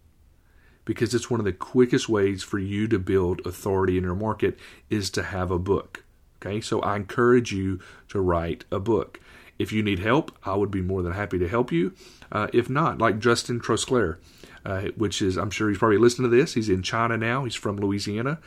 because 0.86 1.13
it's 1.13 1.30
one 1.30 1.39
of 1.39 1.46
the 1.46 1.54
quickest 1.54 2.08
ways 2.08 2.44
for 2.44 2.60
you 2.60 2.88
to 2.88 2.98
build 2.98 3.46
authority 3.46 3.98
in 3.98 4.04
your 4.04 4.16
market 4.16 4.58
is 4.89 5.10
to 5.12 5.24
have 5.24 5.51
a 5.51 5.60
book. 5.60 6.04
Okay, 6.42 6.62
so 6.62 6.80
I 6.82 6.96
encourage 6.96 7.51
you 7.51 7.80
to 8.10 8.22
write 8.22 8.63
a 8.72 8.80
book. 8.80 9.20
If 9.60 9.72
you 9.72 9.82
need 9.82 10.00
help, 10.00 10.32
I 10.44 10.56
would 10.56 10.70
be 10.70 10.82
more 10.82 11.01
than 11.01 11.13
happy 11.13 11.39
to 11.39 11.48
help 11.48 11.72
you. 11.72 11.94
Uh, 12.32 12.48
if 12.54 12.70
not, 12.70 13.00
like 13.00 13.18
Justin 13.18 13.60
Trosclair, 13.60 14.18
uh, 14.63 14.89
which 14.96 15.22
is, 15.22 15.36
I'm 15.36 15.50
sure 15.50 15.68
he's 15.68 15.80
probably 15.80 15.98
listening 15.98 16.30
to 16.30 16.38
this. 16.38 16.54
He's 16.54 16.70
in 16.70 16.84
China 16.84 17.18
now, 17.18 17.44
he's 17.44 17.56
from 17.56 17.77
Louisiana. 17.77 18.39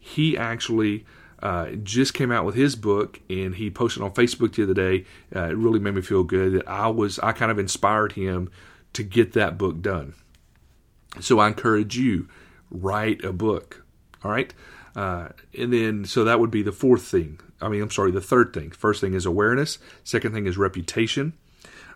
He 0.00 0.36
actually 0.36 1.06
uh, 1.40 1.70
just 1.82 2.12
came 2.12 2.32
out 2.32 2.44
with 2.44 2.56
his 2.56 2.74
book 2.74 3.20
and 3.30 3.54
he 3.54 3.70
posted 3.70 4.02
on 4.02 4.10
Facebook 4.12 4.56
the 4.56 4.64
other 4.64 4.74
day. 4.74 5.04
Uh, 5.34 5.50
it 5.50 5.56
really 5.56 5.78
made 5.78 5.94
me 5.94 6.02
feel 6.02 6.24
good 6.24 6.54
that 6.54 6.68
I 6.68 6.88
was, 6.88 7.20
I 7.20 7.32
kind 7.32 7.52
of 7.52 7.58
inspired 7.60 8.12
him 8.12 8.50
to 8.92 9.02
get 9.02 9.32
that 9.32 9.58
book 9.58 9.80
done. 9.80 10.14
So 11.20 11.38
I 11.38 11.48
encourage 11.48 11.96
you, 11.96 12.28
write 12.70 13.24
a 13.24 13.32
book. 13.32 13.84
All 14.24 14.30
right. 14.30 14.52
Uh, 14.94 15.28
and 15.56 15.72
then, 15.72 16.04
so 16.04 16.24
that 16.24 16.40
would 16.40 16.50
be 16.50 16.62
the 16.62 16.72
fourth 16.72 17.02
thing. 17.02 17.38
I 17.60 17.68
mean, 17.68 17.82
I'm 17.82 17.90
sorry, 17.90 18.10
the 18.10 18.20
third 18.20 18.52
thing. 18.52 18.70
First 18.70 19.00
thing 19.00 19.14
is 19.14 19.26
awareness. 19.26 19.78
Second 20.04 20.32
thing 20.32 20.46
is 20.46 20.56
reputation. 20.56 21.32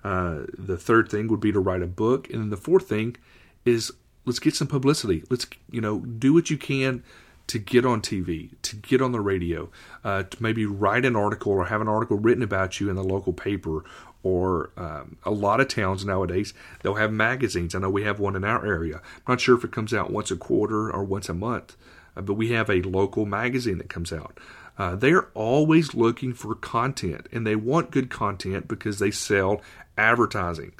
Uh, 0.04 0.42
the 0.56 0.76
third 0.76 1.08
thing 1.08 1.28
would 1.28 1.40
be 1.40 1.52
to 1.52 1.60
write 1.60 1.82
a 1.82 1.86
book. 1.86 2.28
And 2.30 2.40
then 2.40 2.50
the 2.50 2.56
fourth 2.56 2.88
thing 2.88 3.16
is 3.64 3.92
let's 4.24 4.38
get 4.38 4.54
some 4.54 4.68
publicity. 4.68 5.24
Let's, 5.30 5.46
you 5.70 5.80
know, 5.80 6.00
do 6.00 6.32
what 6.32 6.50
you 6.50 6.56
can 6.56 7.02
to 7.48 7.58
get 7.58 7.84
on 7.84 8.00
TV, 8.00 8.50
to 8.62 8.76
get 8.76 9.02
on 9.02 9.12
the 9.12 9.20
radio, 9.20 9.70
uh, 10.04 10.22
to 10.24 10.42
maybe 10.42 10.66
write 10.66 11.04
an 11.04 11.16
article 11.16 11.52
or 11.52 11.66
have 11.66 11.80
an 11.80 11.88
article 11.88 12.16
written 12.16 12.42
about 12.42 12.80
you 12.80 12.88
in 12.88 12.96
the 12.96 13.04
local 13.04 13.32
paper. 13.32 13.84
Or 14.24 14.70
um, 14.76 15.16
a 15.24 15.32
lot 15.32 15.60
of 15.60 15.66
towns 15.66 16.04
nowadays, 16.04 16.54
they'll 16.80 16.94
have 16.94 17.12
magazines. 17.12 17.74
I 17.74 17.80
know 17.80 17.90
we 17.90 18.04
have 18.04 18.20
one 18.20 18.36
in 18.36 18.44
our 18.44 18.64
area. 18.64 18.96
I'm 18.96 19.22
not 19.26 19.40
sure 19.40 19.56
if 19.56 19.64
it 19.64 19.72
comes 19.72 19.92
out 19.92 20.12
once 20.12 20.30
a 20.30 20.36
quarter 20.36 20.92
or 20.92 21.02
once 21.02 21.28
a 21.28 21.34
month 21.34 21.76
uh, 22.16 22.20
but 22.20 22.34
we 22.34 22.50
have 22.52 22.70
a 22.70 22.82
local 22.82 23.26
magazine 23.26 23.78
that 23.78 23.88
comes 23.88 24.12
out. 24.12 24.38
Uh, 24.78 24.96
they're 24.96 25.28
always 25.34 25.94
looking 25.94 26.32
for 26.32 26.54
content 26.54 27.28
and 27.30 27.46
they 27.46 27.56
want 27.56 27.90
good 27.90 28.10
content 28.10 28.68
because 28.68 28.98
they 28.98 29.10
sell 29.10 29.60
advertising. 29.98 30.72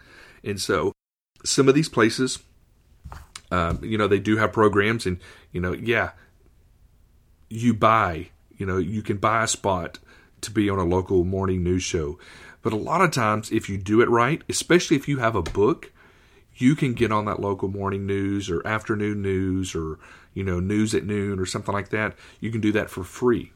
And 0.42 0.61
so 0.61 0.92
some 1.44 1.68
of 1.68 1.75
these 1.75 1.88
places, 1.88 2.38
um, 3.51 3.81
you 3.83 3.98
know, 3.98 4.09
they 4.09 4.18
do 4.18 4.38
have 4.38 4.53
programs 4.53 5.05
and, 5.05 5.18
you 5.53 5.61
know, 5.61 5.72
yeah, 5.72 6.12
you 7.53 7.75
buy, 7.75 8.29
you 8.57 8.67
know, 8.67 8.79
you 8.79 9.03
can 9.03 9.19
buy 9.19 9.45
a 9.45 9.49
spot 9.49 9.99
to 10.43 10.51
be 10.51 10.69
on 10.69 10.79
a 10.79 10.85
local 10.85 11.25
morning 11.25 11.62
news 11.62 11.83
show. 11.83 12.19
But 12.62 12.73
a 12.73 12.77
lot 12.77 13.01
of 13.01 13.11
times, 13.11 13.51
if 13.51 13.69
you 13.69 13.79
do 13.79 14.01
it 14.01 14.09
right, 14.09 14.43
especially 14.49 14.97
if 14.97 15.09
you 15.09 15.19
have 15.19 15.35
a 15.35 15.43
book, 15.43 15.93
you 16.55 16.77
can 16.77 16.95
get 16.95 17.11
on 17.11 17.25
that 17.25 17.41
local 17.41 17.69
morning 17.69 18.07
news 18.07 18.49
or 18.49 18.67
afternoon 18.67 19.23
news 19.23 19.75
or 19.75 19.99
you 20.35 20.45
know, 20.45 20.61
news 20.61 20.95
at 20.95 21.05
noon 21.05 21.38
or 21.38 21.47
something 21.47 21.75
like 21.75 21.91
that, 21.91 22.15
you 22.41 22.51
can 22.51 22.61
do 22.61 22.73
that 22.73 22.91
for 22.91 23.05
free. 23.05 23.53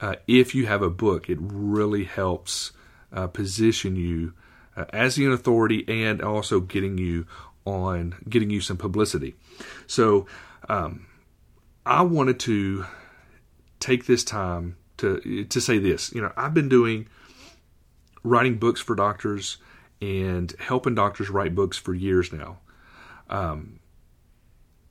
Uh, 0.00 0.16
if 0.26 0.54
you 0.54 0.66
have 0.66 0.82
a 0.82 0.90
book, 0.90 1.30
it 1.30 1.38
really 1.40 2.04
helps 2.04 2.72
uh, 3.12 3.26
position 3.26 3.96
you 3.96 4.34
uh, 4.76 4.84
as 4.92 5.16
an 5.16 5.32
authority 5.32 5.84
and 5.88 6.20
also 6.20 6.60
getting 6.60 6.98
you 6.98 7.26
on 7.64 8.14
getting 8.28 8.50
you 8.50 8.60
some 8.60 8.76
publicity. 8.76 9.34
So 9.86 10.26
um, 10.68 11.06
I 11.86 12.02
wanted 12.02 12.40
to 12.40 12.84
take 13.78 14.06
this 14.06 14.24
time 14.24 14.76
to 14.98 15.44
to 15.44 15.60
say 15.60 15.78
this. 15.78 16.12
You 16.12 16.20
know, 16.20 16.32
I've 16.36 16.52
been 16.52 16.68
doing 16.68 17.06
writing 18.24 18.56
books 18.56 18.80
for 18.80 18.96
doctors 18.96 19.58
and 20.02 20.52
helping 20.58 20.96
doctors 20.96 21.30
write 21.30 21.54
books 21.54 21.78
for 21.78 21.94
years 21.94 22.32
now. 22.32 22.58
Um, 23.30 23.78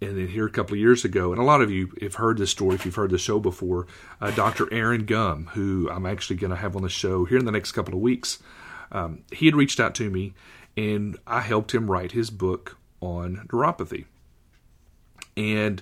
and 0.02 0.18
then 0.18 0.28
here 0.28 0.46
a 0.46 0.52
couple 0.52 0.74
of 0.74 0.80
years 0.80 1.04
ago, 1.04 1.32
and 1.32 1.42
a 1.42 1.44
lot 1.44 1.62
of 1.62 1.70
you 1.70 1.94
have 2.02 2.16
heard 2.16 2.38
this 2.38 2.52
story 2.52 2.76
if 2.76 2.86
you've 2.86 2.96
heard 2.96 3.12
the 3.12 3.18
show 3.18 3.40
before. 3.40 3.88
Uh, 4.22 4.32
Dr. 4.32 4.72
Aaron 4.74 5.06
Gum, 5.06 5.48
who 5.54 5.90
I'm 5.92 6.06
actually 6.06 6.36
going 6.38 6.52
to 6.52 6.58
have 6.58 6.76
on 6.76 6.82
the 6.82 6.90
show 6.90 7.26
here 7.26 7.38
in 7.38 7.46
the 7.46 7.52
next 7.52 7.72
couple 7.74 7.94
of 7.94 8.00
weeks, 8.00 8.40
um, 8.92 9.24
he 9.32 9.46
had 9.46 9.56
reached 9.56 9.80
out 9.80 9.96
to 9.96 10.10
me, 10.10 10.34
and 10.76 11.18
I 11.26 11.42
helped 11.42 11.74
him 11.74 11.90
write 11.90 12.12
his 12.12 12.30
book 12.30 12.78
on 13.02 13.48
neuropathy. 13.50 14.06
And 15.38 15.82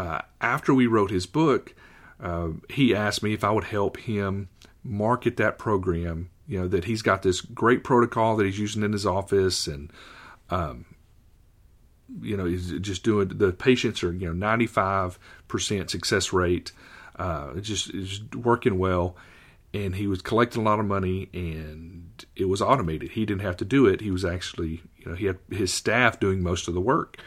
uh, 0.00 0.22
after 0.40 0.72
we 0.72 0.86
wrote 0.86 1.10
his 1.10 1.26
book, 1.26 1.74
uh, 2.22 2.48
he 2.70 2.94
asked 2.94 3.22
me 3.22 3.34
if 3.34 3.44
I 3.44 3.50
would 3.50 3.64
help 3.64 3.98
him 3.98 4.48
market 4.82 5.36
that 5.36 5.58
program. 5.58 6.30
You 6.46 6.60
know 6.60 6.68
that 6.68 6.84
he's 6.84 7.02
got 7.02 7.22
this 7.22 7.42
great 7.42 7.84
protocol 7.84 8.36
that 8.36 8.46
he's 8.46 8.58
using 8.58 8.82
in 8.82 8.92
his 8.92 9.04
office, 9.04 9.66
and 9.66 9.92
um, 10.48 10.86
you 12.22 12.34
know, 12.34 12.46
he's 12.46 12.72
just 12.80 13.02
doing 13.02 13.28
the 13.28 13.52
patients 13.52 14.02
are 14.02 14.10
you 14.10 14.32
know 14.32 14.46
95% 14.46 15.90
success 15.90 16.32
rate, 16.32 16.72
uh, 17.16 17.60
just 17.60 17.94
is 17.94 18.22
working 18.34 18.78
well, 18.78 19.16
and 19.74 19.96
he 19.96 20.06
was 20.06 20.22
collecting 20.22 20.62
a 20.62 20.64
lot 20.64 20.80
of 20.80 20.86
money, 20.86 21.28
and 21.34 22.24
it 22.34 22.46
was 22.46 22.62
automated. 22.62 23.10
He 23.10 23.26
didn't 23.26 23.42
have 23.42 23.58
to 23.58 23.66
do 23.66 23.86
it. 23.86 24.00
He 24.00 24.10
was 24.10 24.24
actually 24.24 24.80
you 24.96 25.10
know 25.10 25.14
he 25.14 25.26
had 25.26 25.38
his 25.50 25.74
staff 25.74 26.18
doing 26.18 26.42
most 26.42 26.68
of 26.68 26.74
the 26.74 26.80
work. 26.80 27.18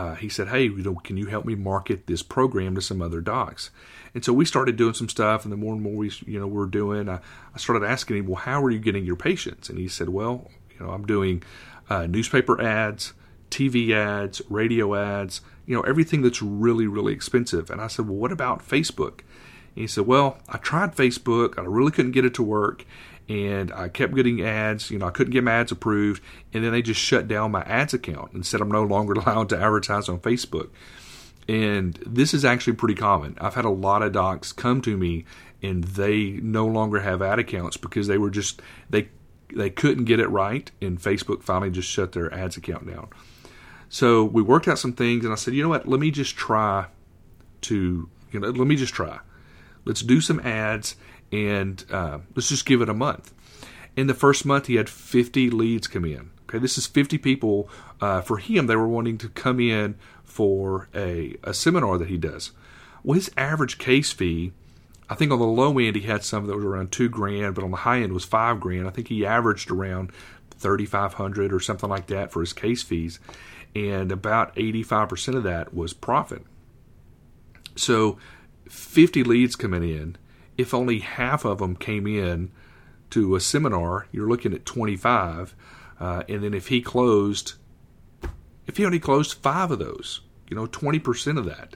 Uh, 0.00 0.14
he 0.14 0.28
said, 0.28 0.48
"Hey, 0.48 0.64
you 0.64 0.82
know, 0.82 0.94
can 0.94 1.16
you 1.16 1.26
help 1.26 1.44
me 1.44 1.54
market 1.54 2.06
this 2.06 2.22
program 2.22 2.74
to 2.74 2.80
some 2.80 3.02
other 3.02 3.20
docs?" 3.20 3.70
And 4.14 4.24
so 4.24 4.32
we 4.32 4.44
started 4.44 4.76
doing 4.76 4.94
some 4.94 5.08
stuff, 5.08 5.44
and 5.44 5.52
the 5.52 5.56
more 5.56 5.74
and 5.74 5.82
more 5.82 5.94
we, 5.94 6.10
you 6.26 6.40
know, 6.40 6.46
we're 6.46 6.66
doing, 6.66 7.08
I, 7.08 7.20
I 7.54 7.58
started 7.58 7.84
asking 7.86 8.16
him, 8.16 8.26
"Well, 8.26 8.36
how 8.36 8.62
are 8.64 8.70
you 8.70 8.78
getting 8.78 9.04
your 9.04 9.16
patients?" 9.16 9.68
And 9.68 9.78
he 9.78 9.88
said, 9.88 10.08
"Well, 10.08 10.50
you 10.72 10.84
know, 10.84 10.92
I'm 10.92 11.06
doing 11.06 11.42
uh, 11.90 12.06
newspaper 12.06 12.60
ads, 12.60 13.12
TV 13.50 13.92
ads, 13.92 14.40
radio 14.48 14.94
ads, 14.94 15.42
you 15.66 15.76
know, 15.76 15.82
everything 15.82 16.22
that's 16.22 16.42
really, 16.42 16.86
really 16.86 17.12
expensive. 17.12 17.70
And 17.70 17.80
I 17.80 17.88
said, 17.88 18.08
Well, 18.08 18.16
what 18.16 18.32
about 18.32 18.66
Facebook? 18.66 19.20
And 19.74 19.82
he 19.82 19.86
said, 19.86 20.06
Well, 20.06 20.38
I 20.48 20.58
tried 20.58 20.96
Facebook, 20.96 21.58
I 21.58 21.62
really 21.62 21.92
couldn't 21.92 22.12
get 22.12 22.24
it 22.24 22.34
to 22.34 22.42
work. 22.42 22.84
And 23.28 23.72
I 23.72 23.88
kept 23.88 24.14
getting 24.14 24.42
ads. 24.42 24.90
You 24.90 24.98
know, 24.98 25.06
I 25.06 25.10
couldn't 25.10 25.32
get 25.32 25.44
my 25.44 25.52
ads 25.52 25.72
approved, 25.72 26.22
and 26.52 26.64
then 26.64 26.72
they 26.72 26.82
just 26.82 27.00
shut 27.00 27.28
down 27.28 27.52
my 27.52 27.62
ads 27.62 27.94
account 27.94 28.32
and 28.32 28.44
said 28.44 28.60
I'm 28.60 28.70
no 28.70 28.82
longer 28.82 29.12
allowed 29.20 29.48
to 29.50 29.58
advertise 29.58 30.08
on 30.08 30.20
Facebook. 30.20 30.70
And 31.48 31.94
this 32.06 32.32
is 32.32 32.44
actually 32.44 32.74
pretty 32.74 32.94
common. 32.94 33.36
I've 33.40 33.54
had 33.54 33.64
a 33.64 33.70
lot 33.70 34.02
of 34.02 34.12
docs 34.12 34.52
come 34.52 34.80
to 34.82 34.96
me 34.96 35.24
and 35.62 35.84
they 35.84 36.38
no 36.42 36.66
longer 36.66 37.00
have 37.00 37.22
ad 37.22 37.38
accounts 37.38 37.76
because 37.76 38.06
they 38.06 38.18
were 38.18 38.30
just 38.30 38.62
they 38.88 39.08
they 39.54 39.68
couldn't 39.68 40.04
get 40.04 40.20
it 40.20 40.28
right 40.28 40.70
and 40.80 41.00
Facebook 41.00 41.42
finally 41.42 41.70
just 41.70 41.88
shut 41.88 42.12
their 42.12 42.32
ads 42.32 42.56
account 42.56 42.86
down. 42.86 43.08
So 43.88 44.24
we 44.24 44.42
worked 44.42 44.68
out 44.68 44.78
some 44.78 44.92
things 44.92 45.24
and 45.24 45.32
I 45.32 45.36
said, 45.36 45.54
"You 45.54 45.64
know 45.64 45.68
what? 45.68 45.88
Let 45.88 45.98
me 45.98 46.12
just 46.12 46.36
try 46.36 46.86
to, 47.62 48.08
you 48.30 48.40
know, 48.40 48.48
let 48.48 48.66
me 48.66 48.76
just 48.76 48.94
try. 48.94 49.18
Let's 49.84 50.02
do 50.02 50.20
some 50.20 50.40
ads 50.40 50.96
and 51.32 51.84
uh, 51.90 52.18
let's 52.34 52.48
just 52.48 52.66
give 52.66 52.82
it 52.82 52.88
a 52.88 52.94
month." 52.94 53.32
In 53.96 54.06
the 54.06 54.14
first 54.14 54.46
month, 54.46 54.66
he 54.66 54.76
had 54.76 54.88
50 54.88 55.50
leads 55.50 55.86
come 55.86 56.04
in. 56.04 56.30
Okay, 56.48 56.58
this 56.58 56.78
is 56.78 56.86
50 56.86 57.18
people. 57.18 57.68
Uh, 58.00 58.20
for 58.20 58.38
him, 58.38 58.66
they 58.66 58.76
were 58.76 58.88
wanting 58.88 59.18
to 59.18 59.28
come 59.28 59.60
in 59.60 59.96
for 60.24 60.88
a, 60.94 61.36
a 61.42 61.52
seminar 61.52 61.98
that 61.98 62.08
he 62.08 62.16
does. 62.16 62.52
Well, 63.02 63.14
his 63.14 63.30
average 63.36 63.78
case 63.78 64.12
fee, 64.12 64.52
I 65.08 65.14
think 65.14 65.32
on 65.32 65.38
the 65.38 65.44
low 65.44 65.78
end 65.78 65.96
he 65.96 66.02
had 66.02 66.24
some 66.24 66.46
that 66.46 66.56
was 66.56 66.64
around 66.64 66.92
two 66.92 67.08
grand, 67.08 67.54
but 67.54 67.64
on 67.64 67.70
the 67.70 67.78
high 67.78 68.00
end 68.00 68.12
was 68.12 68.24
five 68.24 68.60
grand. 68.60 68.86
I 68.86 68.90
think 68.90 69.08
he 69.08 69.26
averaged 69.26 69.70
around 69.70 70.12
3,500 70.58 71.52
or 71.52 71.60
something 71.60 71.88
like 71.88 72.06
that 72.08 72.32
for 72.32 72.40
his 72.40 72.52
case 72.52 72.82
fees, 72.82 73.18
and 73.74 74.12
about 74.12 74.54
85% 74.56 75.36
of 75.36 75.42
that 75.44 75.74
was 75.74 75.92
profit. 75.92 76.44
So, 77.76 78.18
50 78.68 79.24
leads 79.24 79.56
coming 79.56 79.82
in. 79.82 80.16
If 80.60 80.74
only 80.74 80.98
half 80.98 81.44
of 81.44 81.58
them 81.58 81.74
came 81.74 82.06
in 82.06 82.50
to 83.10 83.34
a 83.34 83.40
seminar, 83.40 84.06
you're 84.12 84.28
looking 84.28 84.52
at 84.52 84.66
25. 84.66 85.54
Uh, 85.98 86.22
and 86.28 86.44
then 86.44 86.54
if 86.54 86.68
he 86.68 86.80
closed 86.80 87.54
if 88.66 88.76
he 88.76 88.86
only 88.86 89.00
closed 89.00 89.34
five 89.34 89.72
of 89.72 89.80
those, 89.80 90.20
you 90.48 90.54
know, 90.54 90.66
20% 90.66 91.38
of 91.38 91.44
that, 91.44 91.74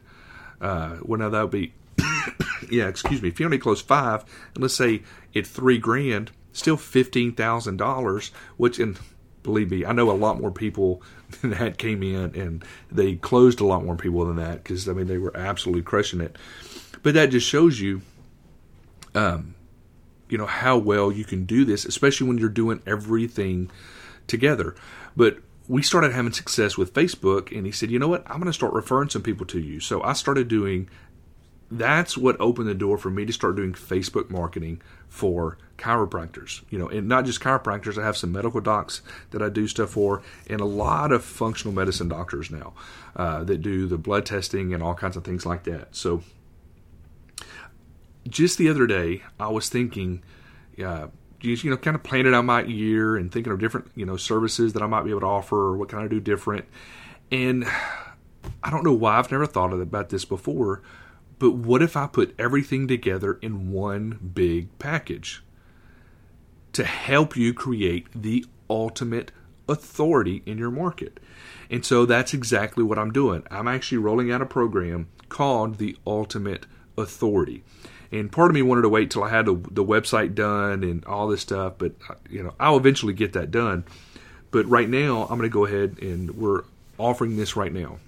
uh, 0.61 0.99
well, 1.03 1.19
now 1.19 1.29
that 1.29 1.43
would 1.43 1.51
be, 1.51 1.73
yeah, 2.71 2.87
excuse 2.87 3.21
me, 3.21 3.31
if 3.31 3.39
he 3.39 3.45
only 3.45 3.59
closed 3.59 3.85
five, 3.85 4.25
and 4.55 4.63
let's 4.63 4.77
say 4.77 5.03
at 5.35 5.45
three 5.45 5.79
grand, 5.79 6.31
still 6.53 6.77
$15,000, 6.77 8.31
which, 8.57 8.79
and 8.79 8.97
believe 9.43 9.73
me, 9.73 9.85
I 9.85 9.91
know 9.91 10.09
a 10.09 10.13
lot 10.13 10.41
more 10.41 10.53
people 10.53 11.03
than 11.41 11.51
that 11.51 11.79
came 11.79 12.05
in 12.05 12.37
and 12.37 12.65
they 12.93 13.17
closed 13.17 13.61
a 13.61 13.67
lot 13.67 13.85
more 13.85 13.97
people 13.97 14.25
than 14.27 14.37
that 14.37 14.63
because, 14.63 14.89
I 14.89 14.93
mean, 14.93 15.09
they 15.09 15.19
were 15.19 15.37
absolutely 15.37 15.83
crushing 15.83 16.21
it. 16.21 16.37
But 17.03 17.15
that 17.15 17.31
just 17.31 17.49
shows 17.49 17.81
you, 17.81 18.03
um, 19.15 19.55
you 20.29 20.39
know, 20.39 20.47
how 20.47 20.77
well 20.77 21.13
you 21.13 21.25
can 21.25 21.45
do 21.45 21.65
this, 21.65 21.85
especially 21.85 22.27
when 22.27 22.39
you're 22.39 22.49
doing 22.49 22.83
everything 22.87 23.71
together. 24.27 24.75
But 25.17 25.39
we 25.69 25.83
started 25.83 26.13
having 26.13 26.33
success 26.33 26.77
with 26.77 26.93
Facebook, 26.93 27.57
and 27.57 27.67
he 27.67 27.73
said, 27.73 27.91
"You 27.91 27.99
know 27.99 28.09
what? 28.09 28.23
I'm 28.27 28.37
going 28.37 28.47
to 28.47 28.53
start 28.53 28.73
referring 28.73 29.09
some 29.11 29.23
people 29.23 29.47
to 29.47 29.59
you." 29.59 29.81
So 29.81 30.03
I 30.03 30.13
started 30.13 30.49
doing. 30.49 30.89
That's 31.71 32.17
what 32.17 32.37
opened 32.41 32.69
the 32.69 32.75
door 32.75 32.99
for 32.99 33.11
me 33.11 33.25
to 33.25 33.33
start 33.33 33.57
doing 33.57 33.73
Facebook 33.73 34.31
marketing 34.31 34.83
for 35.09 35.57
chiropractors. 35.79 36.63
You 36.69 36.79
know, 36.79 36.89
and 36.89 37.09
not 37.09 37.25
just 37.25 37.41
chiropractors. 37.41 38.01
I 38.01 38.05
have 38.05 38.17
some 38.17 38.33
medical 38.33 38.61
docs 38.61 39.01
that 39.31 39.43
I 39.43 39.49
do 39.49 39.67
stuff 39.67 39.91
for, 39.91 40.23
and 40.49 40.61
a 40.61 40.67
lot 40.67 41.13
of 41.13 41.25
functional 41.25 41.75
medicine 41.75 42.09
doctors 42.09 42.51
now 42.51 42.75
uh, 43.17 43.45
that 43.45 43.63
do 43.63 43.87
the 43.87 43.99
blood 43.99 44.27
testing 44.27 44.75
and 44.75 44.83
all 44.83 44.95
kinds 44.95 45.17
of 45.17 45.25
things 45.25 45.47
like 45.47 45.65
that. 45.65 45.97
So, 45.97 46.23
just 48.29 48.59
the 48.59 48.69
other 48.69 48.87
day, 48.87 49.23
I 49.39 49.49
was 49.49 49.69
thinking. 49.69 50.23
Uh, 50.83 51.09
you 51.45 51.71
know, 51.71 51.77
kind 51.77 51.95
of 51.95 52.03
planning 52.03 52.35
out 52.35 52.45
my 52.45 52.63
year 52.63 53.17
and 53.17 53.31
thinking 53.31 53.53
of 53.53 53.59
different, 53.59 53.91
you 53.95 54.07
know, 54.07 54.17
services 54.17 54.73
that 54.73 54.83
I 54.83 54.87
might 54.87 55.03
be 55.03 55.11
able 55.11 55.21
to 55.21 55.27
offer 55.27 55.57
or 55.57 55.77
what 55.77 55.91
can 55.91 55.99
I 55.99 56.09
do 56.09 56.19
different. 56.19 56.65
And 57.31 57.67
I 58.63 58.71
don't 58.71 58.85
know 58.85 58.95
why 58.95 59.19
I've 59.19 59.31
never 59.31 59.47
thought 59.47 59.73
about 59.73 60.09
this 60.09 60.25
before, 60.25 60.83
but 61.39 61.53
what 61.53 61.83
if 61.83 61.97
I 61.97 62.07
put 62.07 62.35
everything 62.39 62.89
together 62.89 63.35
in 63.43 63.71
one 63.71 64.31
big 64.35 64.79
package 64.79 65.43
to 66.73 66.85
help 66.85 67.37
you 67.37 67.53
create 67.53 68.07
the 68.15 68.47
ultimate 68.71 69.31
authority 69.69 70.43
in 70.47 70.59
your 70.59 70.71
market? 70.71 71.21
And 71.71 71.85
so 71.85 72.07
that's 72.07 72.35
exactly 72.35 72.85
what 72.85 72.99
I'm 72.99 73.13
doing. 73.13 73.43
I'm 73.51 73.69
actually 73.69 73.99
rolling 73.99 74.31
out 74.31 74.43
a 74.43 74.47
program 74.47 75.09
called 75.29 75.79
the 75.79 75.97
Ultimate 76.07 76.67
Authority 76.97 77.65
and 78.15 78.31
part 78.31 78.49
of 78.49 78.55
me 78.55 78.63
wanted 78.63 78.83
to 78.83 78.89
wait 78.89 79.11
till 79.11 79.25
I 79.25 79.29
had 79.29 79.47
the, 79.47 79.55
the 79.55 79.85
website 79.85 80.37
done 80.37 80.85
and 80.85 81.05
all 81.05 81.27
this 81.27 81.41
stuff, 81.41 81.75
but 81.79 81.93
you 82.31 82.43
know 82.43 82.55
I'll 82.61 82.77
eventually 82.77 83.13
get 83.13 83.33
that 83.33 83.51
done. 83.51 83.85
But 84.53 84.67
right 84.67 84.89
now, 84.89 85.23
I'm 85.23 85.37
going 85.37 85.43
to 85.43 85.49
go 85.49 85.67
ahead 85.67 85.99
and 86.01 86.37
we're 86.37 86.63
offering 86.97 87.37
this 87.37 87.57
right 87.57 87.73
now. 87.73 87.99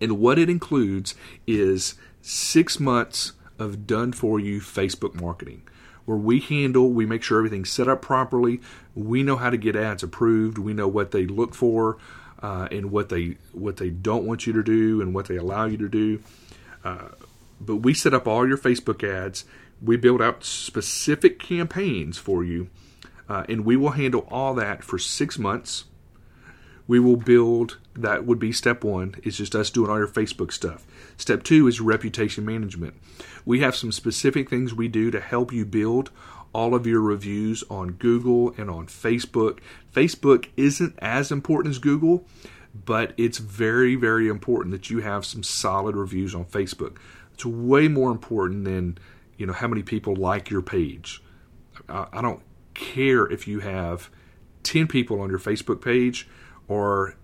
And 0.00 0.20
what 0.20 0.38
it 0.38 0.48
includes 0.48 1.16
is 1.48 1.96
six 2.20 2.78
months 2.78 3.32
of 3.58 3.88
done 3.88 4.12
for 4.12 4.38
you 4.38 4.60
Facebook 4.60 5.20
marketing, 5.20 5.62
where 6.04 6.16
we 6.16 6.38
handle, 6.38 6.90
we 6.90 7.04
make 7.04 7.24
sure 7.24 7.38
everything's 7.38 7.72
set 7.72 7.88
up 7.88 8.02
properly. 8.02 8.60
We 8.94 9.24
know 9.24 9.36
how 9.36 9.50
to 9.50 9.56
get 9.56 9.74
ads 9.74 10.04
approved. 10.04 10.58
We 10.58 10.74
know 10.74 10.86
what 10.86 11.10
they 11.10 11.26
look 11.26 11.56
for, 11.56 11.98
uh, 12.40 12.68
and 12.70 12.92
what 12.92 13.08
they 13.08 13.36
what 13.50 13.78
they 13.78 13.90
don't 13.90 14.24
want 14.24 14.46
you 14.46 14.52
to 14.52 14.62
do, 14.62 15.02
and 15.02 15.12
what 15.12 15.26
they 15.26 15.36
allow 15.36 15.64
you 15.64 15.78
to 15.78 15.88
do. 15.88 16.22
Uh, 16.84 17.08
but 17.64 17.76
we 17.76 17.94
set 17.94 18.14
up 18.14 18.26
all 18.26 18.46
your 18.46 18.58
Facebook 18.58 19.06
ads. 19.06 19.44
We 19.80 19.96
build 19.96 20.22
out 20.22 20.44
specific 20.44 21.38
campaigns 21.38 22.18
for 22.18 22.44
you, 22.44 22.68
uh, 23.28 23.44
and 23.48 23.64
we 23.64 23.76
will 23.76 23.90
handle 23.90 24.26
all 24.30 24.54
that 24.54 24.84
for 24.84 24.98
six 24.98 25.38
months. 25.38 25.84
We 26.86 27.00
will 27.00 27.16
build 27.16 27.78
that 27.94 28.24
would 28.24 28.38
be 28.38 28.52
step 28.52 28.84
one. 28.84 29.14
It's 29.22 29.36
just 29.36 29.54
us 29.54 29.70
doing 29.70 29.90
all 29.90 29.98
your 29.98 30.08
Facebook 30.08 30.52
stuff. 30.52 30.84
Step 31.16 31.42
two 31.42 31.66
is 31.66 31.80
reputation 31.80 32.44
management. 32.44 32.94
We 33.44 33.60
have 33.60 33.76
some 33.76 33.92
specific 33.92 34.48
things 34.48 34.74
we 34.74 34.88
do 34.88 35.10
to 35.10 35.20
help 35.20 35.52
you 35.52 35.64
build 35.64 36.10
all 36.52 36.74
of 36.74 36.86
your 36.86 37.00
reviews 37.00 37.64
on 37.70 37.92
Google 37.92 38.54
and 38.56 38.68
on 38.68 38.86
Facebook. 38.86 39.60
Facebook 39.94 40.48
isn't 40.56 40.98
as 40.98 41.32
important 41.32 41.72
as 41.72 41.78
Google, 41.78 42.26
but 42.74 43.12
it's 43.16 43.38
very, 43.38 43.94
very 43.94 44.28
important 44.28 44.72
that 44.72 44.90
you 44.90 45.00
have 45.00 45.24
some 45.24 45.42
solid 45.42 45.96
reviews 45.96 46.34
on 46.34 46.44
Facebook. 46.44 46.96
It's 47.34 47.44
way 47.44 47.88
more 47.88 48.10
important 48.10 48.64
than 48.64 48.98
you 49.36 49.46
know 49.46 49.52
how 49.52 49.68
many 49.68 49.82
people 49.82 50.14
like 50.14 50.50
your 50.50 50.62
page. 50.62 51.22
I, 51.88 52.06
I 52.12 52.22
don't 52.22 52.42
care 52.74 53.26
if 53.26 53.46
you 53.48 53.60
have 53.60 54.10
ten 54.62 54.86
people 54.86 55.20
on 55.20 55.30
your 55.30 55.38
Facebook 55.38 55.82
page 55.82 56.28
or 56.68 57.16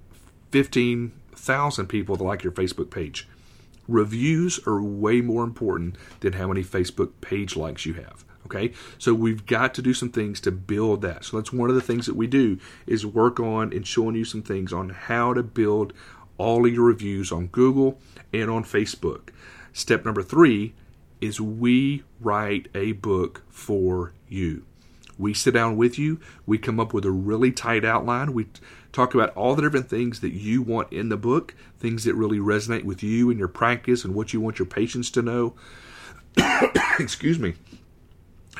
fifteen 0.50 1.12
thousand 1.32 1.86
people 1.86 2.16
that 2.16 2.24
like 2.24 2.42
your 2.42 2.52
Facebook 2.52 2.90
page. 2.90 3.28
Reviews 3.86 4.60
are 4.66 4.82
way 4.82 5.20
more 5.20 5.44
important 5.44 5.96
than 6.20 6.34
how 6.34 6.48
many 6.48 6.62
Facebook 6.62 7.12
page 7.20 7.56
likes 7.56 7.86
you 7.86 7.94
have. 7.94 8.24
Okay, 8.46 8.72
so 8.96 9.12
we've 9.12 9.44
got 9.44 9.74
to 9.74 9.82
do 9.82 9.92
some 9.92 10.10
things 10.10 10.40
to 10.40 10.50
build 10.50 11.02
that. 11.02 11.24
So 11.24 11.36
that's 11.36 11.52
one 11.52 11.68
of 11.68 11.76
the 11.76 11.82
things 11.82 12.06
that 12.06 12.16
we 12.16 12.26
do 12.26 12.58
is 12.86 13.04
work 13.04 13.38
on 13.38 13.72
and 13.74 13.86
showing 13.86 14.14
you 14.14 14.24
some 14.24 14.42
things 14.42 14.72
on 14.72 14.88
how 14.88 15.34
to 15.34 15.42
build 15.42 15.92
all 16.38 16.64
of 16.64 16.72
your 16.72 16.84
reviews 16.84 17.30
on 17.30 17.48
Google 17.48 17.98
and 18.32 18.50
on 18.50 18.64
Facebook. 18.64 19.28
Step 19.72 20.04
number 20.04 20.22
three 20.22 20.74
is 21.20 21.40
we 21.40 22.04
write 22.20 22.68
a 22.74 22.92
book 22.92 23.42
for 23.48 24.12
you. 24.28 24.64
We 25.18 25.34
sit 25.34 25.54
down 25.54 25.76
with 25.76 25.98
you, 25.98 26.20
we 26.46 26.58
come 26.58 26.78
up 26.78 26.92
with 26.94 27.04
a 27.04 27.10
really 27.10 27.50
tight 27.50 27.84
outline. 27.84 28.32
We 28.32 28.46
talk 28.92 29.14
about 29.14 29.30
all 29.30 29.56
the 29.56 29.62
different 29.62 29.90
things 29.90 30.20
that 30.20 30.32
you 30.32 30.62
want 30.62 30.92
in 30.92 31.08
the 31.08 31.16
book, 31.16 31.54
things 31.78 32.04
that 32.04 32.14
really 32.14 32.38
resonate 32.38 32.84
with 32.84 33.02
you 33.02 33.28
and 33.28 33.38
your 33.38 33.48
practice 33.48 34.04
and 34.04 34.14
what 34.14 34.32
you 34.32 34.40
want 34.40 34.58
your 34.58 34.66
patients 34.66 35.10
to 35.12 35.22
know. 35.22 35.54
Excuse 37.00 37.38
me. 37.38 37.54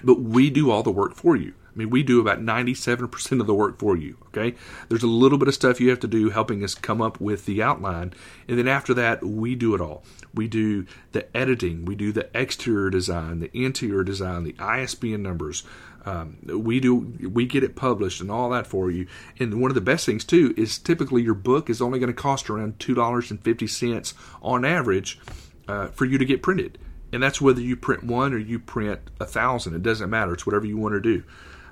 But 0.03 0.21
we 0.21 0.51
do 0.51 0.71
all 0.71 0.83
the 0.83 0.91
work 0.91 1.15
for 1.15 1.37
you. 1.37 1.55
I 1.79 1.79
mean, 1.79 1.91
we 1.91 2.03
do 2.03 2.21
about 2.21 2.41
97% 2.41 3.41
of 3.41 3.47
the 3.47 3.55
work 3.55 3.79
for 3.79 3.97
you, 3.97 4.17
okay? 4.29 4.57
There's 4.89 5.05
a 5.05 5.09
little 5.09 5.39
bit 5.39 5.47
of 5.47 5.55
stuff 5.55 5.81
you 5.81 5.91
have 5.91 6.01
to 6.01 6.09
do 6.09 6.31
helping 6.31 6.65
us 6.65 6.75
come 6.75 7.01
up 7.01 7.21
with 7.21 7.47
the 7.47 7.63
outline. 7.63 8.15
And 8.49 8.59
then 8.59 8.67
after 8.67 8.95
that, 8.95 9.25
we 9.25 9.55
do 9.55 9.77
it 9.77 9.81
all. 9.81 10.03
We 10.39 10.47
do 10.49 10.87
the 11.13 11.37
editing, 11.37 11.85
we 11.85 11.97
do 11.97 12.13
the 12.13 12.31
exterior 12.33 12.91
design, 12.91 13.41
the 13.41 13.51
interior 13.53 14.05
design, 14.05 14.45
the 14.45 14.55
ISBN 14.59 15.23
numbers. 15.23 15.65
Um, 16.07 16.39
we 16.47 16.79
do 16.81 16.95
we 17.29 17.45
get 17.45 17.65
it 17.65 17.75
published 17.75 18.21
and 18.21 18.31
all 18.31 18.49
that 18.51 18.67
for 18.67 18.89
you. 18.91 19.09
And 19.39 19.61
one 19.61 19.71
of 19.71 19.75
the 19.75 19.81
best 19.81 20.07
things 20.07 20.25
too 20.25 20.55
is 20.57 20.79
typically 20.79 21.23
your 21.23 21.35
book 21.35 21.69
is 21.69 21.83
only 21.83 21.99
going 21.99 22.15
to 22.15 22.23
cost 22.23 22.49
around 22.49 22.79
two 22.79 22.95
dollars 22.95 23.31
and 23.31 23.43
fifty 23.43 23.67
cents 23.67 24.15
on 24.41 24.65
average 24.65 25.19
uh, 25.67 25.89
for 25.89 26.05
you 26.05 26.19
to 26.19 26.25
get 26.25 26.41
printed. 26.41 26.79
And 27.13 27.23
that's 27.23 27.41
whether 27.41 27.61
you 27.61 27.77
print 27.77 28.05
one 28.05 28.33
or 28.33 28.39
you 28.39 28.59
print 28.59 29.01
a 29.19 29.25
thousand. 29.25 29.75
It 29.75 29.83
doesn't 29.83 30.09
matter. 30.09 30.35
It's 30.35 30.47
whatever 30.47 30.67
you 30.67 30.77
want 30.77 30.95
to 30.95 31.01
do. 31.01 31.25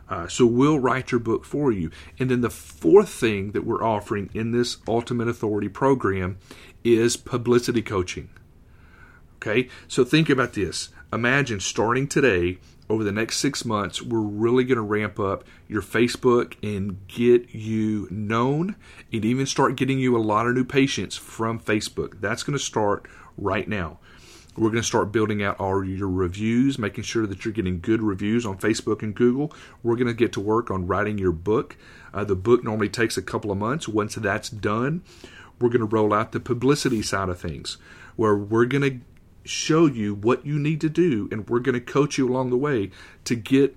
Uh, 0.09 0.29
so 0.29 0.46
we'll 0.46 0.79
write 0.79 1.12
your 1.12 1.20
book 1.20 1.44
for 1.44 1.72
you. 1.72 1.90
And 2.18 2.31
then 2.31 2.40
the 2.40 2.50
fourth 2.50 3.09
thing 3.09 3.52
that 3.52 3.64
we're 3.64 3.83
offering 3.83 4.31
in 4.35 4.52
this 4.52 4.79
Ultimate 4.87 5.29
Authority 5.29 5.68
program 5.68 6.38
is 6.85 7.16
publicity 7.16 7.83
coaching. 7.83 8.31
Okay, 9.37 9.68
so 9.87 10.05
think 10.05 10.31
about 10.31 10.55
this. 10.55 10.88
imagine 11.12 11.61
starting 11.61 12.09
today 12.09 12.59
over 12.88 13.05
the 13.05 13.12
next 13.12 13.38
six 13.38 13.64
months, 13.64 14.01
we're 14.01 14.20
really 14.20 14.64
going 14.64 14.77
to 14.77 14.83
ramp 14.83 15.18
up 15.18 15.44
your 15.68 15.83
Facebook 15.83 16.55
and 16.62 17.07
get 17.09 17.55
you 17.55 18.07
known 18.11 18.77
and 19.12 19.25
even 19.25 19.46
start 19.46 19.77
getting 19.77 19.99
you 19.99 20.16
a 20.16 20.18
lot 20.18 20.46
of 20.46 20.55
new 20.55 20.64
patients 20.64 21.16
from 21.16 21.59
Facebook. 21.59 22.20
That's 22.20 22.42
going 22.42 22.57
to 22.57 22.64
start 22.64 23.07
right 23.37 23.68
now. 23.68 23.99
We're 24.57 24.70
going 24.70 24.83
to 24.83 24.87
start 24.87 25.12
building 25.12 25.42
out 25.42 25.61
all 25.61 25.85
your 25.85 26.09
reviews, 26.09 26.79
making 26.79 27.05
sure 27.05 27.27
that 27.27 27.44
you're 27.44 27.53
getting 27.53 27.81
good 27.81 28.01
reviews 28.01 28.46
on 28.46 28.57
Facebook 28.57 29.03
and 29.03 29.14
Google. 29.14 29.53
We're 29.83 29.96
going 29.96 30.07
to 30.07 30.14
get 30.14 30.33
to 30.35 30.40
work 30.40 30.70
on 30.70 30.87
writing 30.87 31.18
your 31.18 31.33
book. 31.33 31.77
Uh, 32.14 32.25
the 32.25 32.37
book 32.37 32.64
normally 32.64 32.88
takes 32.88 33.18
a 33.18 33.22
couple 33.22 33.51
of 33.51 33.59
months. 33.59 33.87
Once 33.87 34.14
that's 34.14 34.49
done, 34.49 35.03
we're 35.61 35.68
going 35.68 35.81
to 35.81 35.87
roll 35.87 36.14
out 36.14 36.33
the 36.33 36.40
publicity 36.40 37.03
side 37.03 37.29
of 37.29 37.38
things, 37.38 37.77
where 38.14 38.35
we're 38.35 38.64
going 38.64 38.83
to 38.83 39.01
show 39.46 39.87
you 39.87 40.14
what 40.14 40.44
you 40.44 40.59
need 40.59 40.80
to 40.82 40.88
do, 40.88 41.28
and 41.30 41.48
we're 41.48 41.61
going 41.61 41.74
to 41.74 41.80
coach 41.80 42.18
you 42.18 42.28
along 42.28 42.50
the 42.50 42.56
way 42.56 42.90
to 43.24 43.35
get 43.35 43.76